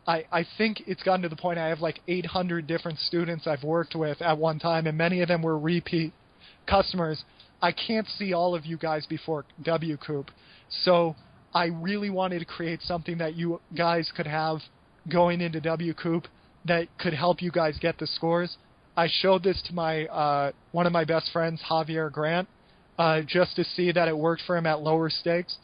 [0.06, 3.64] I, I think it's gotten to the point I have like 800 different students I've
[3.64, 6.12] worked with at one time, and many of them were repeat
[6.66, 7.24] customers.
[7.60, 10.28] I can't see all of you guys before WCOOP,
[10.84, 11.16] so
[11.54, 14.58] I really wanted to create something that you guys could have
[15.08, 16.24] going into WCOOP
[16.66, 18.56] that could help you guys get the scores.
[18.96, 22.48] I showed this to my uh, one of my best friends, Javier Grant,
[22.98, 25.56] uh, just to see that it worked for him at lower stakes.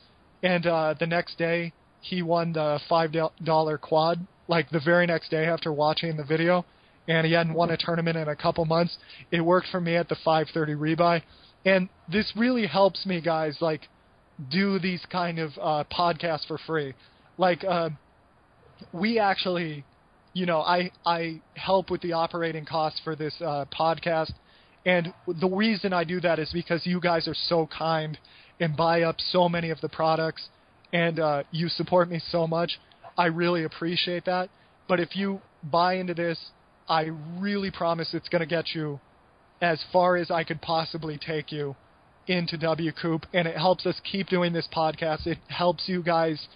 [0.42, 3.12] And uh, the next day, he won the five
[3.44, 4.26] dollar quad.
[4.48, 6.64] Like the very next day after watching the video,
[7.08, 8.98] and he hadn't won a tournament in a couple months.
[9.30, 11.22] It worked for me at the 5:30 rebuy,
[11.64, 13.56] and this really helps me, guys.
[13.60, 13.88] Like
[14.50, 16.94] do these kind of uh, podcasts for free.
[17.38, 17.90] Like uh,
[18.92, 19.84] we actually,
[20.32, 24.32] you know, I I help with the operating costs for this uh, podcast,
[24.84, 28.18] and the reason I do that is because you guys are so kind
[28.58, 30.48] and buy up so many of the products
[30.92, 32.78] and uh, you support me so much.
[33.16, 34.50] I really appreciate that.
[34.88, 36.38] But if you buy into this,
[36.88, 39.00] I really promise it's going to get you
[39.60, 41.76] as far as I could possibly take you
[42.26, 45.26] into WCOOP, and it helps us keep doing this podcast.
[45.26, 46.46] It helps you guys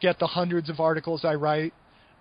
[0.00, 1.72] get the hundreds of articles I write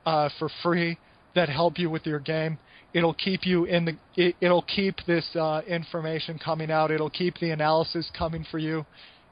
[0.06, 0.98] uh, for free
[1.36, 2.58] that help you with your game.
[2.96, 3.98] It'll keep you in the.
[4.16, 6.92] It, it'll keep this uh, information coming out.
[6.92, 8.86] It'll keep the analysis coming for you,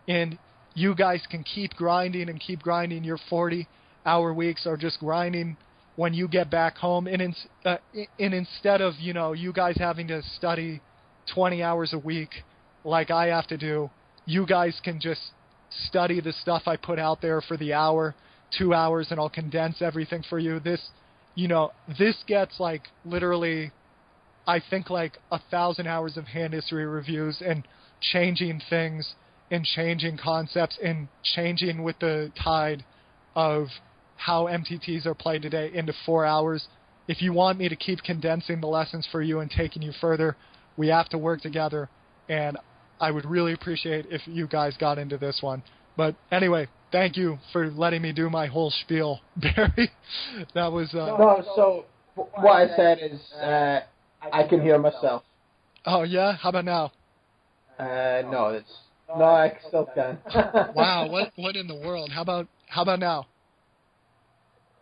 [0.06, 0.38] and
[0.76, 5.56] you guys can keep grinding and keep grinding your 40-hour weeks or just grinding
[5.96, 7.08] when you get back home.
[7.08, 7.78] And in, uh,
[8.20, 10.82] and instead of you know you guys having to study
[11.34, 12.32] 20 hours a week
[12.84, 13.90] like I have to do,
[14.26, 15.22] you guys can just
[15.88, 18.14] study the stuff I put out there for the hour,
[18.58, 20.60] two hours, and I'll condense everything for you.
[20.60, 20.82] This,
[21.36, 23.72] you know, this gets like literally,
[24.48, 27.68] I think like a thousand hours of hand history reviews and
[28.00, 29.16] changing things
[29.50, 32.84] and changing concepts and changing with the tide
[33.36, 33.68] of
[34.16, 36.68] how MTTs are played today into four hours.
[37.08, 40.38] If you want me to keep condensing the lessons for you and taking you further,
[40.78, 41.90] we have to work together.
[42.30, 42.58] And
[43.00, 45.64] I would really appreciate if you guys got into this one.
[45.98, 49.92] But anyway, thank you for letting me do my whole spiel, Barry.
[50.54, 50.94] that was.
[50.94, 51.86] Uh, No, so
[52.16, 53.82] what I said is uh,
[54.32, 55.24] I can hear myself.
[55.86, 56.92] Oh yeah, how about now?
[57.78, 58.72] Uh, no, it's
[59.10, 60.18] no, I still can.
[60.76, 62.10] Wow, what what in the world?
[62.12, 63.28] How about how about now?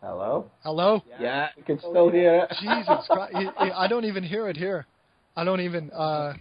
[0.02, 0.46] Hello.
[0.64, 1.04] Hello?
[1.20, 2.58] Yeah, you can still hear it.
[2.62, 3.36] Jesus Christ!
[3.60, 4.86] I- I don't even hear it here.
[5.36, 5.90] I don't even.
[5.92, 6.34] uh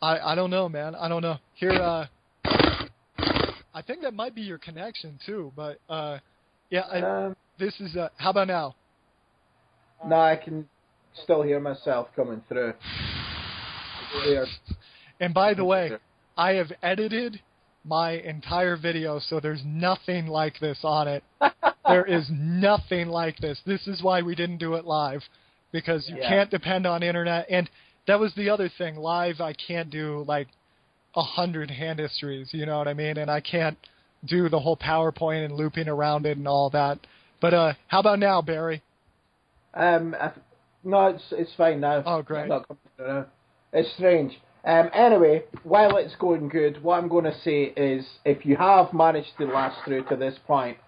[0.00, 0.94] I I don't know, man.
[0.94, 1.36] I don't know.
[1.54, 2.06] Here, uh
[3.76, 5.52] I think that might be your connection too.
[5.54, 6.18] But uh
[6.70, 7.94] yeah, I, Um, this is.
[7.94, 8.74] uh How about now?
[10.04, 10.66] no, I can
[11.12, 12.72] still hear myself coming through.
[15.20, 15.92] And by the way,
[16.36, 17.40] I have edited
[17.84, 21.24] my entire video, so there's nothing like this on it.
[21.88, 23.58] there is nothing like this.
[23.64, 25.22] This is why we didn't do it live,
[25.72, 26.28] because you Yeah.
[26.28, 27.46] can't depend on internet.
[27.48, 27.70] And
[28.06, 28.96] that was the other thing.
[28.96, 30.48] Live, I can't do like
[31.16, 32.50] a hundred hand histories.
[32.52, 33.16] You know what I mean?
[33.16, 33.78] And I can't
[34.24, 36.98] do the whole PowerPoint and looping around it and all that.
[37.40, 38.82] But uh, how about now, Barry?
[39.74, 40.32] Um, I,
[40.84, 42.02] no, it's it's fine now.
[42.06, 42.48] Oh, great.
[42.48, 43.26] Now.
[43.72, 44.32] It's strange.
[44.64, 48.92] Um, anyway, while it's going good, what I'm going to say is, if you have
[48.92, 50.78] managed to last through to this point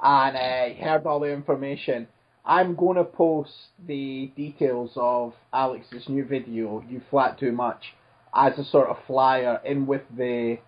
[0.00, 2.08] and uh, heard all the information,
[2.44, 3.52] I'm going to post
[3.86, 7.94] the details of Alex's new video, "You Flat Too Much,"
[8.38, 10.58] as a sort of flyer in with the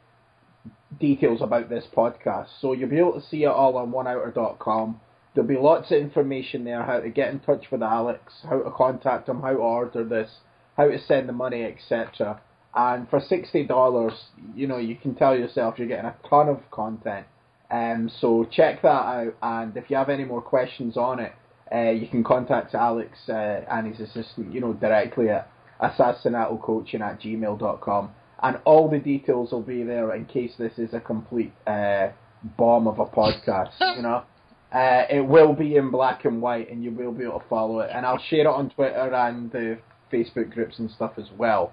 [0.99, 2.49] details about this podcast.
[2.61, 5.01] So you'll be able to see it all on oneouter.com.
[5.35, 8.71] There'll be lots of information there, how to get in touch with Alex, how to
[8.73, 10.31] contact him, how to order this,
[10.77, 12.41] how to send the money, etc.
[12.75, 14.13] And for sixty dollars,
[14.57, 17.27] you know, you can tell yourself you're getting a ton of content.
[17.71, 21.33] Um, so check that out, and if you have any more questions on it,
[21.73, 23.33] uh, you can contact Alex uh,
[23.71, 25.49] and his assistant, you know, directly at
[25.83, 28.11] assassinatocoaching at gmail.com.
[28.43, 32.09] And all the details will be there in case this is a complete uh,
[32.57, 34.25] bomb of a podcast, you know.
[34.73, 37.81] Uh, it will be in black and white, and you will be able to follow
[37.81, 37.91] it.
[37.93, 39.79] And I'll share it on Twitter and the
[40.13, 41.73] Facebook groups and stuff as well.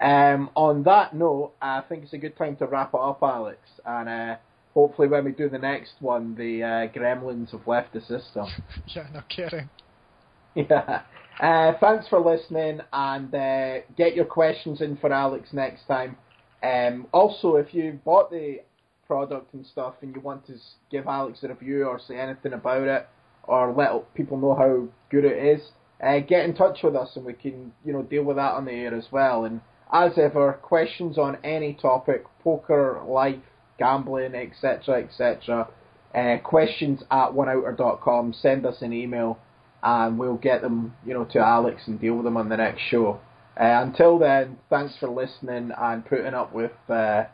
[0.00, 3.58] Um, on that note, I think it's a good time to wrap it up, Alex.
[3.86, 4.36] And uh,
[4.74, 8.46] hopefully, when we do the next one, the uh, gremlins have left the system.
[8.88, 9.70] Yeah, no kidding.
[10.54, 11.02] yeah.
[11.40, 16.16] Uh, thanks for listening, and uh, get your questions in for Alex next time.
[16.62, 18.60] Um, also, if you bought the
[19.06, 20.54] product and stuff and you want to
[20.90, 23.08] give Alex a review or say anything about it,
[23.44, 25.60] or let people know how good it is,
[26.02, 28.64] uh, get in touch with us and we can, you know, deal with that on
[28.64, 29.44] the air as well.
[29.44, 29.60] And
[29.92, 33.42] as ever, questions on any topic, poker, life,
[33.78, 35.68] gambling, etc., etc.
[36.14, 38.32] Uh, questions at oneouter.com.
[38.32, 39.38] Send us an email
[39.84, 42.80] and we'll get them, you know, to Alex and deal with them on the next
[42.90, 43.20] show.
[43.60, 47.24] Uh, until then, thanks for listening and putting up with, uh,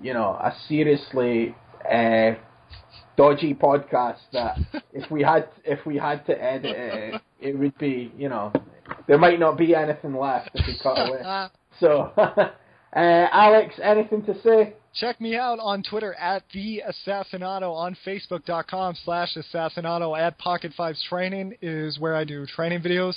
[0.00, 1.54] you know, a seriously
[1.88, 2.32] uh,
[3.16, 4.58] dodgy podcast that
[4.92, 8.52] if we had if we had to edit it, it would be, you know,
[9.06, 11.48] there might not be anything left if we cut away.
[11.80, 12.50] So, uh,
[12.94, 14.74] Alex, anything to say?
[14.94, 21.56] Check me out on Twitter at the Assassinato, on Facebook.com slash Assassinato, at PocketFives Training
[21.62, 23.14] is where I do training videos.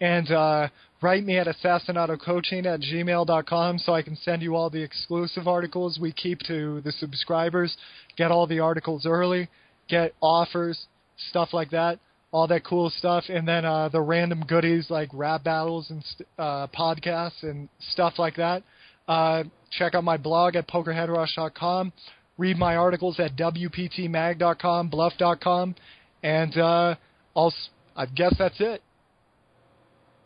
[0.00, 0.68] And uh,
[1.02, 5.98] write me at assassinatocoaching at gmail.com so I can send you all the exclusive articles
[6.00, 7.76] we keep to the subscribers.
[8.16, 9.48] Get all the articles early,
[9.88, 10.86] get offers,
[11.28, 11.98] stuff like that,
[12.32, 13.24] all that cool stuff.
[13.28, 16.02] And then uh, the random goodies like rap battles and
[16.38, 18.62] uh, podcasts and stuff like that.
[19.06, 21.92] Uh, check out my blog at pokerheadrush.com.
[22.36, 25.74] read my articles at wptmag.com, bluff.com,
[26.22, 26.94] and uh,
[27.36, 27.54] I'll,
[27.96, 28.82] I guess that's it.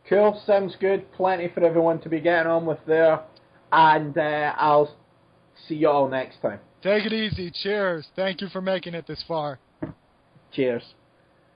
[0.09, 1.11] Cool, sounds good.
[1.13, 3.21] Plenty for everyone to be getting on with there.
[3.71, 4.95] And uh, I'll
[5.67, 6.61] see you all next time.
[6.83, 7.51] Take it easy.
[7.63, 8.07] Cheers.
[8.17, 9.59] Thank you for making it this far.
[10.53, 10.83] Cheers.